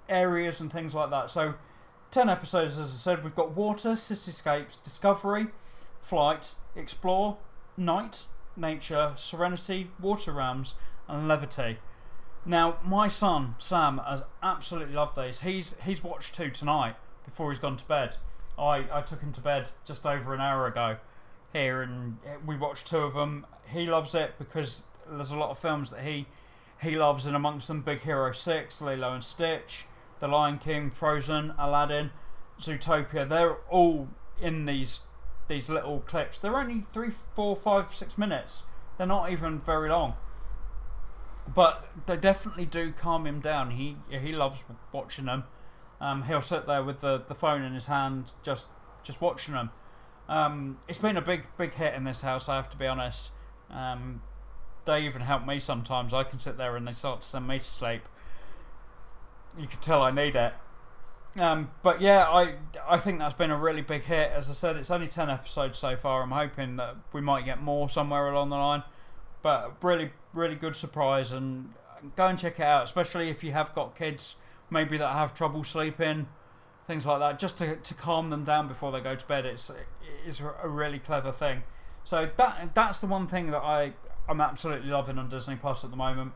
areas 0.10 0.60
and 0.60 0.72
things 0.72 0.94
like 0.94 1.10
that. 1.10 1.30
So 1.32 1.56
ten 2.12 2.30
episodes, 2.30 2.78
as 2.78 2.92
I 2.92 2.96
said, 2.96 3.24
we've 3.24 3.36
got 3.36 3.56
water, 3.56 3.92
cityscapes, 3.92 4.82
discovery, 4.84 5.48
flight, 6.02 6.54
explore, 6.78 7.38
night, 7.76 8.24
nature, 8.56 9.14
serenity, 9.16 9.92
water 10.00 10.32
realms, 10.32 10.76
and 11.08 11.28
levity. 11.28 11.78
Now, 12.46 12.78
my 12.84 13.08
son 13.08 13.56
Sam 13.60 14.00
has 14.08 14.24
absolutely 14.42 14.96
loved 14.96 15.18
these. 15.18 15.42
He's 15.42 15.76
he's 15.84 16.04
watched 16.04 16.36
two 16.36 16.50
tonight 16.50 16.96
before 17.26 17.52
he's 17.52 17.60
gone 17.60 17.78
to 17.78 17.86
bed. 17.86 18.16
I, 18.58 18.86
I 18.92 19.02
took 19.02 19.22
him 19.22 19.34
to 19.34 19.42
bed 19.42 19.70
just 19.86 20.06
over 20.06 20.34
an 20.34 20.42
hour 20.42 20.66
ago 20.66 20.98
here, 21.54 21.82
and 21.82 22.18
eh, 22.26 22.38
we 22.46 22.58
watched 22.58 22.88
two 22.88 23.00
of 23.00 23.14
them. 23.14 23.46
He 23.72 23.86
loves 23.86 24.16
it 24.16 24.36
because 24.40 24.84
there's 25.10 25.32
a 25.32 25.38
lot 25.38 25.50
of 25.50 25.60
films 25.60 25.92
that 25.92 26.02
he 26.02 26.28
he 26.82 26.96
loves, 26.96 27.26
and 27.26 27.36
amongst 27.36 27.68
them, 27.68 27.82
Big 27.82 28.02
Hero 28.02 28.32
Six, 28.32 28.82
Lilo 28.82 29.14
and 29.14 29.24
Stitch, 29.24 29.86
The 30.20 30.28
Lion 30.28 30.60
King, 30.60 30.92
Frozen, 30.92 31.54
Aladdin, 31.58 32.12
Zootopia. 32.62 33.28
They're 33.28 33.58
all 33.70 34.08
in 34.40 34.66
these 34.66 35.02
these 35.48 35.70
little 35.70 36.00
clips. 36.02 36.40
They're 36.40 36.58
only 36.58 36.82
three, 36.82 37.12
four, 37.36 37.56
five, 37.56 37.94
six 37.94 38.18
minutes. 38.18 38.64
They're 38.98 39.08
not 39.08 39.32
even 39.32 39.60
very 39.60 39.90
long. 39.90 40.16
But 41.54 41.88
they 42.06 42.18
definitely 42.18 42.66
do 42.66 42.92
calm 42.92 43.26
him 43.26 43.40
down. 43.40 43.72
He 43.72 43.98
he 44.10 44.32
loves 44.34 44.64
watching 44.92 45.26
them. 45.26 45.46
Um, 46.02 46.24
he'll 46.24 46.42
sit 46.42 46.66
there 46.66 46.84
with 46.84 47.02
the, 47.02 47.24
the 47.26 47.34
phone 47.34 47.64
in 47.64 47.74
his 47.74 47.86
hand, 47.86 48.32
just 48.44 48.68
just 49.04 49.22
watching 49.22 49.54
them. 49.54 49.72
Um, 50.28 50.80
it's 50.88 50.98
been 50.98 51.16
a 51.16 51.22
big 51.22 51.46
big 51.58 51.74
hit 51.74 51.94
in 51.94 52.04
this 52.04 52.22
house. 52.22 52.50
I 52.50 52.58
have 52.58 52.70
to 52.72 52.78
be 52.78 52.86
honest. 52.86 53.32
Um, 53.70 54.22
they 54.86 55.06
even 55.06 55.22
help 55.22 55.46
me 55.46 55.60
sometimes. 55.60 56.14
I 56.14 56.24
can 56.24 56.40
sit 56.40 56.58
there 56.58 56.76
and 56.76 56.88
they 56.88 56.94
start 56.94 57.22
to 57.22 57.28
send 57.28 57.48
me 57.48 57.60
to 57.60 57.64
sleep. 57.64 58.02
You 59.58 59.68
can 59.68 59.80
tell 59.80 60.02
I 60.02 60.12
need 60.12 60.36
it. 60.36 60.54
Um, 61.38 61.70
but 61.84 62.02
yeah, 62.02 62.24
I 62.24 62.56
I 62.88 62.98
think 62.98 63.20
that's 63.20 63.36
been 63.36 63.52
a 63.52 63.58
really 63.58 63.82
big 63.82 64.04
hit. 64.04 64.32
As 64.32 64.50
I 64.50 64.54
said, 64.54 64.76
it's 64.76 64.90
only 64.90 65.08
ten 65.08 65.30
episodes 65.30 65.78
so 65.78 65.96
far. 65.96 66.24
I'm 66.24 66.32
hoping 66.32 66.78
that 66.78 66.96
we 67.14 67.22
might 67.22 67.46
get 67.46 67.62
more 67.62 67.90
somewhere 67.90 68.28
along 68.28 68.50
the 68.50 68.56
line. 68.56 68.84
But 69.44 69.84
really, 69.84 70.12
really 70.34 70.56
good 70.56 70.76
surprise, 70.76 71.32
and 71.32 71.74
go 72.16 72.28
and 72.28 72.40
check 72.40 72.60
it 72.60 72.64
out. 72.64 72.84
Especially 72.84 73.30
if 73.30 73.44
you 73.44 73.52
have 73.52 73.74
got 73.76 73.96
kids, 73.96 74.36
maybe 74.72 74.98
that 74.98 75.14
have 75.14 75.36
trouble 75.36 75.64
sleeping, 75.64 76.28
things 76.88 77.06
like 77.06 77.20
that, 77.20 77.38
just 77.38 77.60
to, 77.60 77.76
to 77.76 77.94
calm 77.94 78.32
them 78.32 78.44
down 78.44 78.68
before 78.68 78.92
they 78.92 79.00
go 79.00 79.16
to 79.16 79.26
bed. 79.28 79.46
It's 79.46 79.72
it's 80.26 80.40
a 80.40 80.68
really 80.68 81.00
clever 81.00 81.32
thing. 81.32 81.64
So 82.04 82.30
that 82.38 82.74
that's 82.74 83.00
the 83.00 83.08
one 83.08 83.28
thing 83.28 83.52
that 83.52 83.62
I 83.62 83.94
I'm 84.28 84.42
absolutely 84.42 84.90
loving 84.90 85.20
on 85.20 85.30
Disney 85.30 85.56
Plus 85.56 85.84
at 85.84 85.92
the 85.92 85.98
moment. 85.98 86.34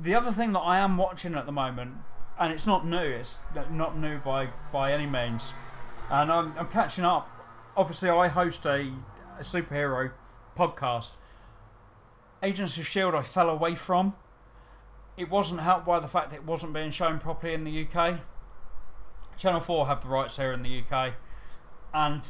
The 0.00 0.14
other 0.14 0.32
thing 0.32 0.52
that 0.54 0.60
I 0.60 0.78
am 0.78 0.96
watching 0.96 1.34
at 1.34 1.46
the 1.46 1.52
moment 1.52 1.98
and 2.38 2.52
it's 2.52 2.66
not 2.66 2.86
new. 2.86 2.96
It's 2.96 3.36
not 3.70 3.96
new 3.96 4.18
by 4.18 4.48
by 4.72 4.92
any 4.92 5.06
means. 5.06 5.52
And 6.10 6.30
I'm, 6.30 6.52
I'm 6.58 6.68
catching 6.68 7.04
up. 7.04 7.30
Obviously, 7.76 8.10
I 8.10 8.28
host 8.28 8.66
a, 8.66 8.92
a 9.38 9.42
superhero 9.42 10.12
podcast. 10.56 11.10
Agents 12.42 12.76
of 12.76 12.86
Shield, 12.86 13.14
I 13.14 13.22
fell 13.22 13.48
away 13.48 13.74
from. 13.74 14.14
It 15.16 15.30
wasn't 15.30 15.60
helped 15.60 15.86
by 15.86 16.00
the 16.00 16.08
fact 16.08 16.30
that 16.30 16.36
it 16.36 16.44
wasn't 16.44 16.72
being 16.72 16.90
shown 16.90 17.18
properly 17.18 17.54
in 17.54 17.64
the 17.64 17.86
UK. 17.86 18.20
Channel 19.36 19.60
Four 19.60 19.86
have 19.86 20.02
the 20.02 20.08
rights 20.08 20.36
here 20.36 20.52
in 20.52 20.62
the 20.62 20.82
UK, 20.82 21.14
and 21.92 22.22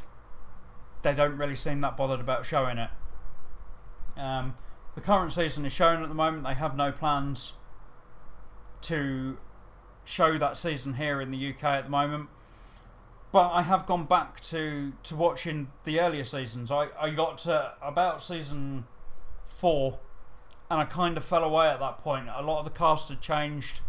they 1.01 1.13
don't 1.13 1.37
really 1.37 1.55
seem 1.55 1.81
that 1.81 1.97
bothered 1.97 2.19
about 2.19 2.45
showing 2.45 2.77
it. 2.77 2.89
Um, 4.17 4.55
the 4.95 5.01
current 5.01 5.33
season 5.33 5.65
is 5.65 5.73
shown 5.73 6.01
at 6.01 6.09
the 6.09 6.15
moment. 6.15 6.45
They 6.45 6.53
have 6.53 6.75
no 6.75 6.91
plans 6.91 7.53
to 8.81 9.37
show 10.05 10.37
that 10.37 10.55
season 10.57 10.93
here 10.93 11.19
in 11.19 11.31
the 11.31 11.49
UK 11.49 11.63
at 11.63 11.83
the 11.85 11.89
moment. 11.89 12.29
But 13.31 13.51
I 13.51 13.63
have 13.63 13.85
gone 13.85 14.05
back 14.05 14.39
to, 14.41 14.93
to 15.03 15.15
watching 15.15 15.69
the 15.83 15.99
earlier 15.99 16.23
seasons. 16.23 16.71
I, 16.71 16.87
I 16.99 17.09
got 17.09 17.37
to 17.39 17.73
about 17.81 18.21
season 18.21 18.85
four 19.45 19.99
and 20.69 20.79
I 20.79 20.85
kind 20.85 21.17
of 21.17 21.23
fell 21.23 21.43
away 21.43 21.67
at 21.67 21.79
that 21.79 21.99
point. 21.99 22.27
A 22.33 22.41
lot 22.41 22.59
of 22.59 22.65
the 22.65 22.71
cast 22.71 23.09
had 23.09 23.21
changed. 23.21 23.81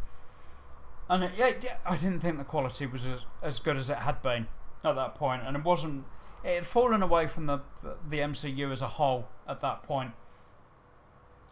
And 1.09 1.25
it, 1.25 1.33
yeah, 1.37 1.77
I 1.85 1.97
didn't 1.97 2.21
think 2.21 2.39
the 2.39 2.45
quality 2.45 2.87
was 2.87 3.07
as, 3.07 3.21
as 3.43 3.59
good 3.61 3.77
as 3.77 3.89
it 3.89 3.99
had 3.99 4.23
been 4.23 4.49
at 4.85 4.95
that 4.97 5.15
point. 5.15 5.41
point, 5.41 5.49
and 5.49 5.57
it 5.57 5.65
wasn't. 5.65 6.05
It 6.45 6.55
had 6.55 6.67
fallen 6.67 7.03
away 7.03 7.27
from 7.27 7.47
the 7.47 7.61
the 8.09 8.19
MCU 8.19 8.73
as 8.73 8.83
a 8.83 8.89
whole 8.89 9.29
at 9.49 9.61
that 9.61 9.83
point. 9.83 10.13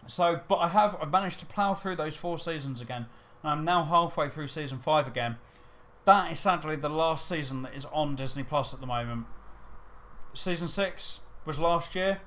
So, 0.07 0.41
but 0.49 0.57
I 0.57 0.69
have 0.69 0.97
I 1.01 1.05
managed 1.07 1.41
to 1.41 1.47
plough 1.47 1.75
through 1.75 1.97
those 1.97 2.17
four 2.17 2.39
seasons 2.39 2.81
again, 2.81 3.07
I'm 3.47 3.65
now 3.65 3.85
halfway 3.85 4.29
through 4.29 4.49
season 4.49 4.79
five 4.79 5.07
again. 5.07 5.37
That 6.05 6.33
is 6.33 6.39
sadly 6.39 6.77
the 6.77 6.89
last 6.89 7.27
season 7.29 7.63
that 7.63 7.75
is 7.75 7.87
on 7.87 8.17
Disney 8.17 8.43
Plus 8.43 8.75
at 8.75 8.81
the 8.81 8.87
moment. 8.87 9.27
Season 10.35 10.69
six 10.69 11.21
was 11.45 11.59
last 11.59 11.95
year. 11.95 12.21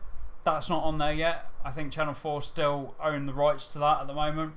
That's 0.44 0.70
not 0.70 0.84
on 0.84 0.98
there 0.98 1.14
yet. 1.14 1.50
I 1.64 1.72
think 1.72 1.92
Channel 1.92 2.14
Four 2.14 2.42
still 2.42 2.96
own 3.04 3.26
the 3.26 3.34
rights 3.34 3.68
to 3.70 3.80
that 3.80 4.02
at 4.02 4.08
the 4.08 4.14
moment, 4.14 4.54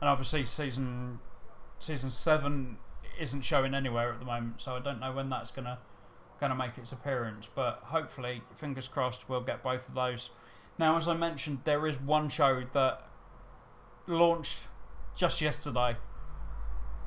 and 0.00 0.08
obviously 0.08 0.44
season 0.44 1.18
season 1.78 2.10
seven 2.10 2.76
isn't 3.18 3.42
showing 3.42 3.74
anywhere 3.74 4.12
at 4.12 4.18
the 4.18 4.26
moment. 4.26 4.60
So 4.60 4.74
I 4.74 4.80
don't 4.80 5.00
know 5.00 5.12
when 5.12 5.30
that's 5.30 5.50
gonna 5.50 5.78
gonna 6.40 6.54
make 6.54 6.76
its 6.76 6.92
appearance. 6.92 7.48
But 7.54 7.80
hopefully, 7.84 8.42
fingers 8.56 8.88
crossed, 8.88 9.28
we'll 9.28 9.42
get 9.42 9.62
both 9.62 9.88
of 9.88 9.94
those. 9.94 10.30
Now, 10.78 10.96
as 10.96 11.06
I 11.06 11.14
mentioned, 11.14 11.60
there 11.64 11.86
is 11.86 12.00
one 12.00 12.28
show 12.28 12.64
that 12.72 13.02
launched 14.06 14.58
just 15.20 15.42
yesterday. 15.42 15.96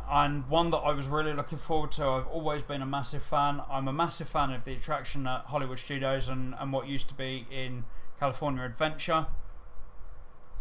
And 0.08 0.48
one 0.48 0.70
that 0.70 0.78
I 0.78 0.94
was 0.94 1.08
really 1.08 1.34
looking 1.34 1.58
forward 1.58 1.92
to. 1.94 2.06
I've 2.06 2.28
always 2.28 2.62
been 2.62 2.84
a 2.84 2.86
massive 2.86 3.24
fan. 3.24 3.62
I'm 3.68 3.88
a 3.88 3.94
massive 3.94 4.30
fan 4.30 4.52
of 4.52 4.64
the 4.66 4.74
attraction 4.74 5.26
at 5.26 5.46
Hollywood 5.46 5.80
Studios 5.80 6.28
and, 6.28 6.54
and 6.60 6.72
what 6.72 6.88
used 6.88 7.08
to 7.08 7.16
be 7.16 7.48
in 7.50 7.86
California 8.20 8.64
Adventure. 8.64 9.26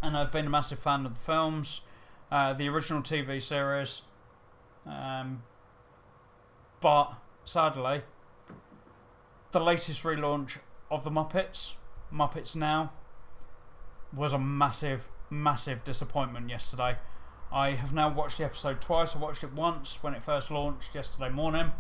And 0.03 0.17
I've 0.17 0.33
been 0.33 0.47
a 0.47 0.51
massive 0.51 0.79
fan 0.79 1.05
of 1.05 1.13
the 1.13 1.21
films, 1.21 1.83
uh, 2.31 2.55
the 2.55 2.69
original 2.69 3.03
TV 3.03 3.43
series. 3.43 4.03
Um, 4.87 5.43
but 6.81 7.13
sadly, 7.45 8.01
the 9.51 9.61
latest 9.61 10.03
relaunch 10.05 10.57
of 10.91 11.05
the 11.05 11.11
Muppets, 11.11 11.73
Muppets 12.11 12.57
Now, 12.57 12.93
was 14.11 14.33
a 14.33 14.39
massive, 14.39 15.07
massive 15.29 15.85
disappointment 15.85 16.49
yesterday. 16.49 16.97
I 17.53 17.73
have 17.73 17.93
now 17.93 18.09
watched 18.09 18.39
the 18.39 18.45
episode 18.45 18.81
twice. 18.81 19.15
I 19.15 19.19
watched 19.19 19.45
it 19.45 19.53
once 19.53 20.03
when 20.03 20.15
it 20.15 20.23
first 20.23 20.51
launched 20.51 20.95
yesterday 20.95 21.29
morning. 21.29 21.73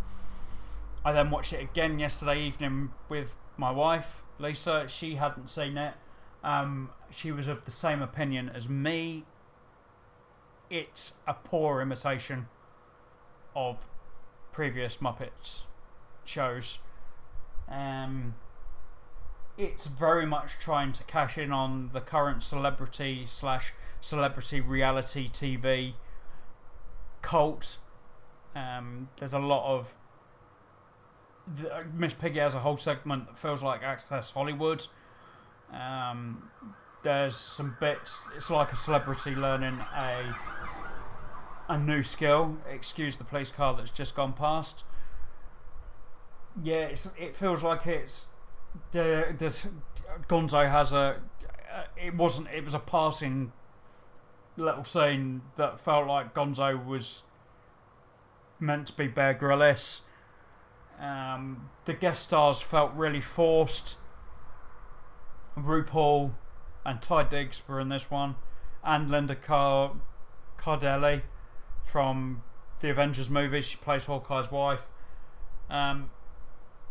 I 1.02 1.12
then 1.12 1.30
watched 1.30 1.54
it 1.54 1.62
again 1.62 1.98
yesterday 1.98 2.42
evening 2.42 2.90
with 3.08 3.34
my 3.56 3.70
wife, 3.70 4.22
Lisa. 4.38 4.86
She 4.86 5.14
hadn't 5.14 5.48
seen 5.48 5.78
it. 5.78 5.94
Um, 6.44 6.90
she 7.10 7.32
was 7.32 7.48
of 7.48 7.64
the 7.64 7.70
same 7.70 8.02
opinion 8.02 8.50
as 8.54 8.68
me. 8.68 9.24
It's 10.68 11.14
a 11.26 11.32
poor 11.34 11.80
imitation 11.80 12.48
of 13.56 13.86
previous 14.52 14.98
Muppets 14.98 15.62
shows. 16.24 16.80
Um, 17.68 18.34
it's 19.56 19.86
very 19.86 20.26
much 20.26 20.58
trying 20.58 20.92
to 20.92 21.04
cash 21.04 21.38
in 21.38 21.50
on 21.50 21.90
the 21.94 22.00
current 22.00 22.42
celebrity 22.42 23.24
slash 23.26 23.72
celebrity 24.02 24.60
reality 24.60 25.30
TV 25.30 25.94
cult. 27.22 27.78
Um, 28.54 29.08
there's 29.16 29.32
a 29.32 29.38
lot 29.38 29.74
of 29.74 29.94
the, 31.56 31.84
Miss 31.94 32.12
Piggy 32.12 32.40
has 32.40 32.54
a 32.54 32.60
whole 32.60 32.76
segment 32.76 33.26
that 33.26 33.38
feels 33.38 33.62
like 33.62 33.82
Access 33.82 34.30
Hollywood. 34.32 34.86
Um, 35.72 36.50
there's 37.02 37.36
some 37.36 37.76
bits. 37.80 38.20
It's 38.36 38.50
like 38.50 38.72
a 38.72 38.76
celebrity 38.76 39.34
learning 39.34 39.78
a 39.96 40.34
a 41.68 41.78
new 41.78 42.02
skill. 42.02 42.58
Excuse 42.70 43.16
the 43.16 43.24
police 43.24 43.50
car 43.50 43.74
that's 43.74 43.90
just 43.90 44.14
gone 44.14 44.34
past. 44.34 44.84
yeah, 46.62 46.90
it 47.18 47.34
feels 47.34 47.62
like 47.62 47.86
it's 47.86 48.26
the 48.90 49.34
this 49.38 49.66
Gonzo 50.28 50.70
has 50.70 50.92
a. 50.92 51.20
Uh, 51.72 51.84
it 51.96 52.14
wasn't. 52.14 52.48
It 52.54 52.64
was 52.64 52.74
a 52.74 52.78
passing 52.78 53.52
little 54.56 54.84
scene 54.84 55.42
that 55.56 55.80
felt 55.80 56.06
like 56.06 56.34
Gonzo 56.34 56.84
was 56.84 57.22
meant 58.60 58.86
to 58.88 58.92
be 58.92 59.06
Bear 59.06 59.34
Grylls. 59.34 60.02
Um, 61.00 61.70
the 61.84 61.94
guest 61.94 62.22
stars 62.24 62.60
felt 62.60 62.92
really 62.94 63.20
forced. 63.20 63.96
RuPaul 65.56 66.32
and 66.84 67.00
Taye 67.00 67.28
Diggs 67.28 67.62
were 67.66 67.80
in 67.80 67.88
this 67.88 68.10
one, 68.10 68.36
and 68.84 69.10
Linda 69.10 69.34
Car- 69.34 69.92
Cardellini 70.56 71.22
from 71.84 72.42
the 72.80 72.90
Avengers 72.90 73.28
movies. 73.28 73.66
She 73.66 73.76
plays 73.76 74.06
Hawkeye's 74.06 74.50
wife. 74.50 74.86
Um, 75.68 76.10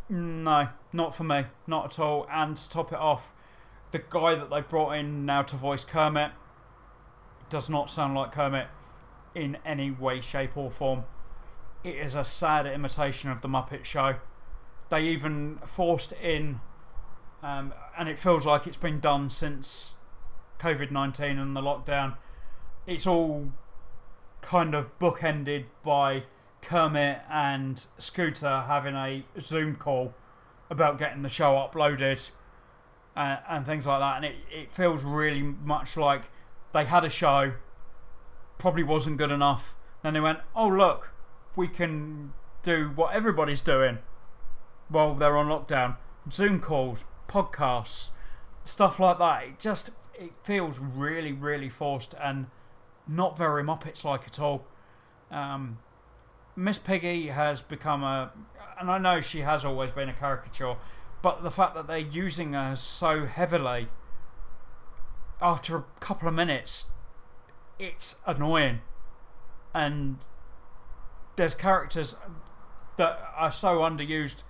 no, 0.10 0.70
not 0.92 1.16
for 1.16 1.24
me, 1.24 1.46
not 1.68 1.86
at 1.86 2.00
all. 2.00 2.28
And 2.32 2.58
to 2.58 2.70
top 2.70 2.92
it 2.92 3.00
off, 3.00 3.32
the 3.92 4.00
guy 4.00 4.36
that 4.36 4.50
they 4.50 4.62
brought 4.62 4.92
in 4.92 5.26
now 5.26 5.42
to 5.44 5.56
voice 5.56 5.86
Kermit 5.86 6.32
does 7.52 7.70
not 7.70 7.92
sound 7.92 8.16
like 8.16 8.32
Kermit 8.32 8.68
in 9.36 9.58
any 9.64 9.92
way, 9.92 10.22
shape, 10.22 10.58
or 10.58 10.72
form. 10.72 11.04
It 11.84 11.96
is 11.96 12.16
a 12.16 12.24
sad 12.24 12.66
imitation 12.66 13.30
of 13.30 13.42
the 13.42 13.48
Muppet 13.48 13.86
Show. 13.86 14.16
They 14.90 15.04
even 15.04 15.60
forced 15.66 16.14
in, 16.14 16.62
um, 17.44 17.74
and 17.98 18.10
it 18.10 18.18
feels 18.18 18.46
like 18.46 18.66
it's 18.66 18.78
been 18.78 19.00
done 19.00 19.30
since 19.30 19.94
COVID 20.60 20.92
19 20.92 21.38
and 21.38 21.56
the 21.56 21.62
lockdown. 21.62 22.16
It's 22.88 23.06
all 23.06 23.52
kind 24.42 24.74
of 24.74 24.98
bookended 25.00 25.66
by 25.84 26.24
Kermit 26.62 27.20
and 27.30 27.86
Scooter 27.98 28.64
having 28.68 28.96
a 28.96 29.24
Zoom 29.40 29.76
call 29.76 30.14
about 30.70 30.98
getting 30.98 31.22
the 31.22 31.30
show 31.30 31.54
uploaded 31.54 32.32
and, 33.16 33.40
uh, 33.40 33.42
and 33.50 33.66
things 33.66 33.86
like 33.86 34.00
that. 34.00 34.18
And 34.18 34.26
it, 34.26 34.36
it 34.50 34.72
feels 34.72 35.04
really 35.04 35.42
much 35.42 35.98
like 35.98 36.24
they 36.74 36.86
had 36.86 37.04
a 37.04 37.10
show, 37.10 37.54
probably 38.58 38.84
wasn't 38.84 39.18
good 39.18 39.32
enough. 39.32 39.76
Then 40.04 40.14
they 40.14 40.20
went, 40.20 40.40
oh, 40.56 40.68
look, 40.68 41.12
we 41.56 41.68
can 41.68 42.34
do 42.64 42.92
what 42.96 43.14
everybody's 43.14 43.62
doing 43.62 44.00
while 44.90 45.16
they're 45.16 45.38
on 45.38 45.48
lockdown 45.48 45.98
Zoom 46.30 46.60
calls, 46.60 47.04
podcasts, 47.28 48.10
stuff 48.64 49.00
like 49.00 49.18
that. 49.20 49.44
It 49.44 49.60
just 49.60 49.90
it 50.14 50.32
feels 50.44 50.78
really, 50.80 51.32
really 51.32 51.70
forced 51.70 52.14
and 52.22 52.48
not 53.08 53.38
very 53.38 53.64
Muppets 53.64 54.04
like 54.04 54.28
at 54.28 54.40
all. 54.40 54.66
Um, 55.32 55.80
Miss 56.56 56.78
Piggy 56.78 57.28
has 57.28 57.62
become 57.62 58.04
a, 58.04 58.32
and 58.80 58.92
I 58.92 58.98
know 58.98 59.22
she 59.22 59.40
has 59.40 59.66
always 59.66 59.92
been 59.92 60.10
a 60.10 60.14
caricature, 60.14 60.76
but 61.22 61.44
the 61.44 61.52
fact 61.52 61.74
that 61.76 61.88
they're 61.88 61.98
using 61.98 62.54
her 62.54 62.76
so 62.76 63.26
heavily 63.26 63.88
after 65.42 65.78
a 65.78 65.84
couple 66.00 66.28
of 66.28 66.34
minutes, 66.34 66.86
it's 67.80 68.18
annoying. 68.26 68.82
And 69.74 70.18
there's 71.36 71.56
characters 71.56 72.16
that 72.98 73.20
are 73.36 73.52
so 73.52 73.80
underused, 73.80 74.44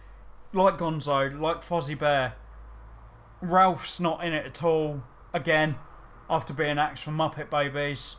like 0.53 0.77
Gonzo, 0.77 1.39
like 1.39 1.61
Fozzie 1.61 1.97
Bear. 1.97 2.33
Ralph's 3.41 3.99
not 3.99 4.23
in 4.23 4.33
it 4.33 4.45
at 4.45 4.63
all. 4.63 5.03
Again, 5.33 5.75
after 6.29 6.53
being 6.53 6.77
axed 6.77 7.03
from 7.03 7.17
Muppet 7.17 7.49
Babies, 7.49 8.17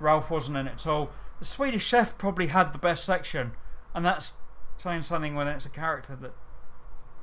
Ralph 0.00 0.30
wasn't 0.30 0.56
in 0.56 0.66
it 0.66 0.72
at 0.74 0.86
all 0.86 1.10
the 1.38 1.44
Swedish 1.44 1.86
Chef 1.86 2.16
probably 2.18 2.48
had 2.48 2.72
the 2.72 2.78
best 2.78 3.04
section, 3.04 3.52
and 3.94 4.04
that's 4.04 4.34
saying 4.76 5.02
something 5.02 5.34
when 5.34 5.48
it's 5.48 5.66
a 5.66 5.70
character 5.70 6.16
that 6.16 6.32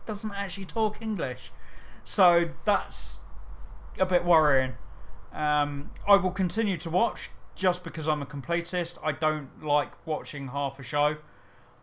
doesn't 0.05 0.33
actually 0.33 0.65
talk 0.65 1.01
English. 1.01 1.51
So 2.03 2.51
that's 2.65 3.19
a 3.99 4.05
bit 4.05 4.25
worrying. 4.25 4.73
Um, 5.33 5.91
I 6.07 6.15
will 6.15 6.31
continue 6.31 6.77
to 6.77 6.89
watch 6.89 7.29
just 7.55 7.83
because 7.83 8.07
I'm 8.07 8.21
a 8.21 8.25
completist. 8.25 8.97
I 9.03 9.11
don't 9.11 9.63
like 9.63 9.91
watching 10.05 10.49
half 10.49 10.79
a 10.79 10.83
show. 10.83 11.17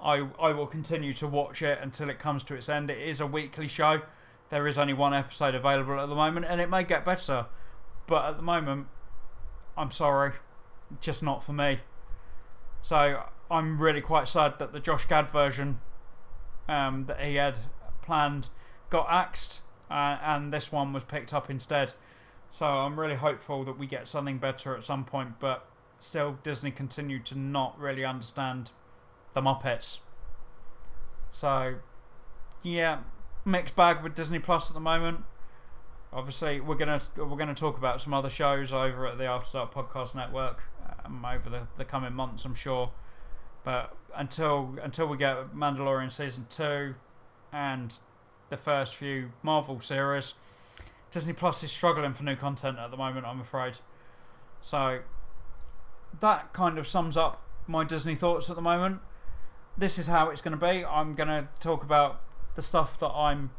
I 0.03 0.27
I 0.41 0.53
will 0.53 0.67
continue 0.67 1.13
to 1.15 1.27
watch 1.27 1.63
it 1.63 1.79
until 1.83 2.09
it 2.11 2.19
comes 2.19 2.45
to 2.45 2.55
its 2.55 2.69
end. 2.69 2.91
It 2.91 3.07
is 3.07 3.21
a 3.21 3.27
weekly 3.27 3.69
show. 3.69 4.03
There 4.51 4.67
is 4.67 4.79
only 4.79 4.95
one 4.95 5.15
episode 5.15 5.55
available 5.55 6.01
at 6.01 6.09
the 6.09 6.15
moment, 6.15 6.47
and 6.49 6.61
it 6.61 6.69
may 6.69 6.83
get 6.83 7.05
better. 7.05 7.47
But 8.07 8.25
at 8.25 8.37
the 8.37 8.43
moment, 8.43 8.89
I'm 9.77 9.93
sorry, 9.93 10.33
just 11.01 11.23
not 11.23 11.45
for 11.45 11.53
me. 11.53 11.81
So 12.83 13.23
I'm 13.51 13.81
really 13.81 14.01
quite 14.01 14.27
sad 14.27 14.59
that 14.59 14.73
the 14.73 14.81
Josh 14.81 15.07
Gad 15.07 15.31
version 15.31 15.81
um, 16.69 17.05
that 17.07 17.21
he 17.21 17.37
had 17.37 17.59
planned 18.03 18.49
got 18.89 19.07
axed, 19.09 19.61
uh, 19.91 20.19
and 20.23 20.53
this 20.53 20.71
one 20.71 20.93
was 20.93 21.03
picked 21.03 21.35
up 21.35 21.51
instead. 21.51 21.93
So 22.51 22.67
I'm 22.67 22.99
really 22.99 23.17
hopeful 23.17 23.65
that 23.65 23.79
we 23.79 23.87
get 23.87 24.09
something 24.09 24.39
better 24.39 24.77
at 24.77 24.85
some 24.85 25.05
point, 25.05 25.39
but 25.39 25.67
still, 25.99 26.39
Disney 26.43 26.71
continue 26.71 27.21
to 27.21 27.39
not 27.39 27.79
really 27.79 28.05
understand 28.05 28.71
the 29.35 29.41
Muppets. 29.41 29.99
So, 31.31 31.77
yeah, 32.63 33.01
mixed 33.45 33.77
bag 33.77 34.03
with 34.03 34.15
Disney 34.15 34.39
Plus 34.39 34.69
at 34.69 34.75
the 34.75 34.81
moment. 34.81 35.25
Obviously, 36.13 36.61
we're 36.61 36.75
gonna 36.75 37.01
we're 37.17 37.37
gonna 37.37 37.55
talk 37.55 37.79
about 37.79 38.01
some 38.01 38.13
other 38.13 38.31
shows 38.31 38.73
over 38.73 39.07
at 39.07 39.17
the 39.17 39.27
After 39.27 39.59
Dark 39.59 39.73
Podcast 39.73 40.15
Network 40.15 40.65
um, 41.05 41.25
over 41.25 41.49
the, 41.49 41.69
the 41.77 41.85
coming 41.85 42.13
months, 42.13 42.45
I'm 42.45 42.57
sure. 42.57 42.91
But 43.63 43.95
until 44.17 44.77
until 44.83 45.07
we 45.07 45.17
get 45.17 45.55
Mandalorian 45.55 46.11
season 46.11 46.47
two 46.51 46.97
and 47.53 47.97
the 48.51 48.57
first 48.57 48.97
few 48.97 49.31
Marvel 49.43 49.81
series, 49.81 50.35
Disney 51.11 51.33
Plus 51.33 51.63
is 51.63 51.73
struggling 51.73 52.13
for 52.13 52.23
new 52.25 52.37
content 52.37 52.79
at 52.79 52.91
the 52.91 52.97
moment. 52.97 53.27
I'm 53.27 53.41
afraid. 53.41 53.79
So 54.61 55.01
that 56.21 56.53
kind 56.53 56.79
of 56.79 56.87
sums 56.87 57.17
up 57.17 57.43
my 57.67 57.85
Disney 57.85 58.15
thoughts 58.15 58.51
at 58.51 58.57
the 58.57 58.63
moment. 58.63 59.01
This 59.79 59.99
is 59.99 60.09
how 60.09 60.29
it's 60.29 60.41
going 60.41 60.59
to 60.59 60.67
be. 60.67 60.85
I'm 60.85 61.15
going 61.15 61.29
to 61.29 61.49
talk 61.61 61.83
about 61.83 62.21
the 62.55 62.63
stuff 62.63 62.99
that 62.99 63.09
I'm 63.09 63.51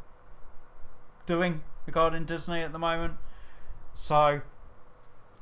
doing 1.25 1.61
regarding 1.85 2.25
Disney 2.25 2.61
at 2.61 2.71
the 2.71 2.79
moment. 2.79 3.15
So 3.95 4.41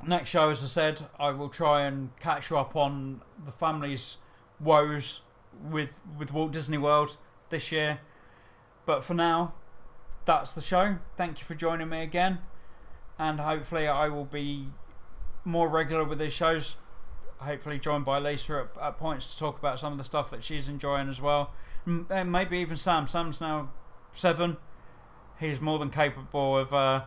next 0.05 0.29
show, 0.29 0.49
as 0.49 0.63
I 0.63 0.67
said, 0.67 1.07
I 1.19 1.31
will 1.31 1.49
try 1.49 1.85
and 1.85 2.11
catch 2.19 2.49
you 2.49 2.57
up 2.57 2.75
on 2.75 3.21
the 3.43 3.51
family's 3.51 4.17
woes 4.59 5.21
with 5.69 5.99
with 6.17 6.31
Walt 6.31 6.51
Disney 6.51 6.77
World 6.77 7.17
this 7.49 7.71
year. 7.71 7.99
But 8.89 9.03
for 9.03 9.13
now, 9.13 9.53
that's 10.25 10.53
the 10.53 10.63
show. 10.63 10.97
Thank 11.15 11.37
you 11.37 11.45
for 11.45 11.53
joining 11.53 11.89
me 11.89 12.01
again, 12.01 12.39
and 13.19 13.39
hopefully 13.39 13.87
I 13.87 14.07
will 14.07 14.25
be 14.25 14.69
more 15.45 15.69
regular 15.69 16.03
with 16.03 16.17
these 16.17 16.33
shows. 16.33 16.75
Hopefully, 17.37 17.77
joined 17.77 18.05
by 18.05 18.17
Lisa 18.17 18.67
at, 18.75 18.81
at 18.81 18.97
points 18.97 19.31
to 19.31 19.37
talk 19.37 19.59
about 19.59 19.79
some 19.79 19.91
of 19.91 19.99
the 19.99 20.03
stuff 20.03 20.31
that 20.31 20.43
she's 20.43 20.67
enjoying 20.67 21.07
as 21.07 21.21
well, 21.21 21.51
and 21.85 22.31
maybe 22.31 22.57
even 22.57 22.77
Sam. 22.77 23.05
Sam's 23.05 23.39
now 23.39 23.69
seven. 24.11 24.57
He's 25.39 25.61
more 25.61 25.77
than 25.77 25.91
capable 25.91 26.57
of 26.57 26.73
uh, 26.73 27.03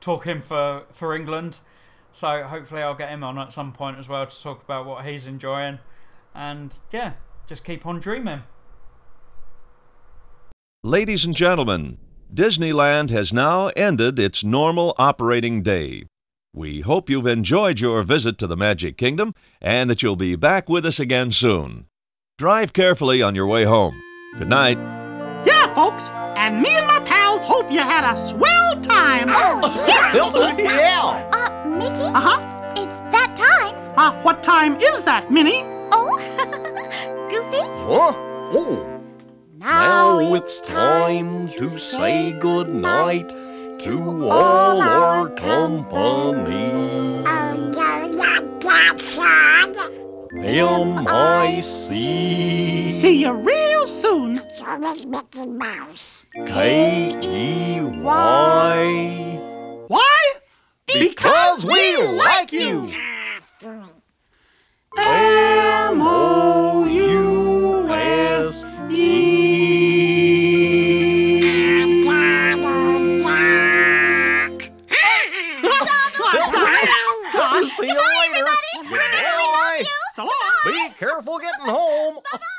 talking 0.00 0.40
for 0.40 0.84
for 0.94 1.14
England 1.14 1.58
so 2.10 2.42
hopefully 2.44 2.80
I'll 2.80 2.94
get 2.94 3.10
him 3.10 3.22
on 3.22 3.38
at 3.38 3.52
some 3.52 3.74
point 3.74 3.98
as 3.98 4.08
well 4.08 4.26
to 4.26 4.42
talk 4.42 4.62
about 4.62 4.86
what 4.86 5.04
he's 5.04 5.26
enjoying. 5.26 5.78
And 6.34 6.78
yeah, 6.90 7.12
just 7.46 7.64
keep 7.66 7.84
on 7.84 8.00
dreaming. 8.00 8.44
Ladies 10.88 11.26
and 11.26 11.36
gentlemen, 11.36 11.98
Disneyland 12.32 13.10
has 13.10 13.30
now 13.30 13.66
ended 13.76 14.18
its 14.18 14.42
normal 14.42 14.94
operating 14.96 15.60
day. 15.62 16.04
We 16.54 16.80
hope 16.80 17.10
you've 17.10 17.26
enjoyed 17.26 17.78
your 17.78 18.02
visit 18.02 18.38
to 18.38 18.46
the 18.46 18.56
Magic 18.56 18.96
Kingdom 18.96 19.34
and 19.60 19.90
that 19.90 20.02
you'll 20.02 20.16
be 20.16 20.34
back 20.34 20.66
with 20.70 20.86
us 20.86 20.98
again 20.98 21.30
soon. 21.30 21.88
Drive 22.38 22.72
carefully 22.72 23.20
on 23.20 23.34
your 23.34 23.46
way 23.46 23.64
home. 23.64 24.00
Good 24.38 24.48
night. 24.48 24.78
Yeah, 25.44 25.74
folks, 25.74 26.08
and 26.38 26.62
me 26.62 26.70
and 26.70 26.86
my 26.86 27.00
pals 27.00 27.44
hope 27.44 27.70
you 27.70 27.80
had 27.80 28.10
a 28.10 28.16
swell 28.16 28.80
time. 28.80 29.26
Oh, 29.28 29.60
yeah. 29.86 30.56
yeah. 30.56 31.30
Uh, 31.34 31.68
Mickey? 31.68 32.02
Uh-huh. 32.02 32.72
It's 32.78 32.98
that 33.12 33.36
time. 33.36 33.76
Uh, 33.94 34.18
what 34.22 34.42
time 34.42 34.78
is 34.80 35.02
that, 35.02 35.30
Minnie? 35.30 35.64
Oh, 35.92 36.16
Goofy? 37.30 37.58
Huh? 37.60 38.14
Oh. 38.56 38.97
Now, 39.58 40.20
Now 40.20 40.34
it's 40.36 40.60
time 40.60 41.48
to 41.48 41.68
say 41.80 42.30
good 42.30 42.68
night 42.68 43.28
to 43.80 44.28
all 44.30 44.80
our 44.80 45.28
company. 45.30 47.26
Um, 47.26 47.72
that's 47.72 49.18
M-I-C 50.44 51.88
See 52.88 53.22
you 53.22 53.32
real 53.32 53.88
soon. 53.88 54.36
It's 54.36 54.60
always 54.60 55.04
Mickey 55.06 55.46
Mouse. 55.46 56.24
K-E-Y 56.46 57.88
Why? 59.88 60.34
Because 60.86 61.64
we 61.64 62.06
like 62.12 62.52
you! 62.52 62.92
M-O-U-S-E. 63.64 65.37
Getting 81.38 81.66
home. 81.66 82.18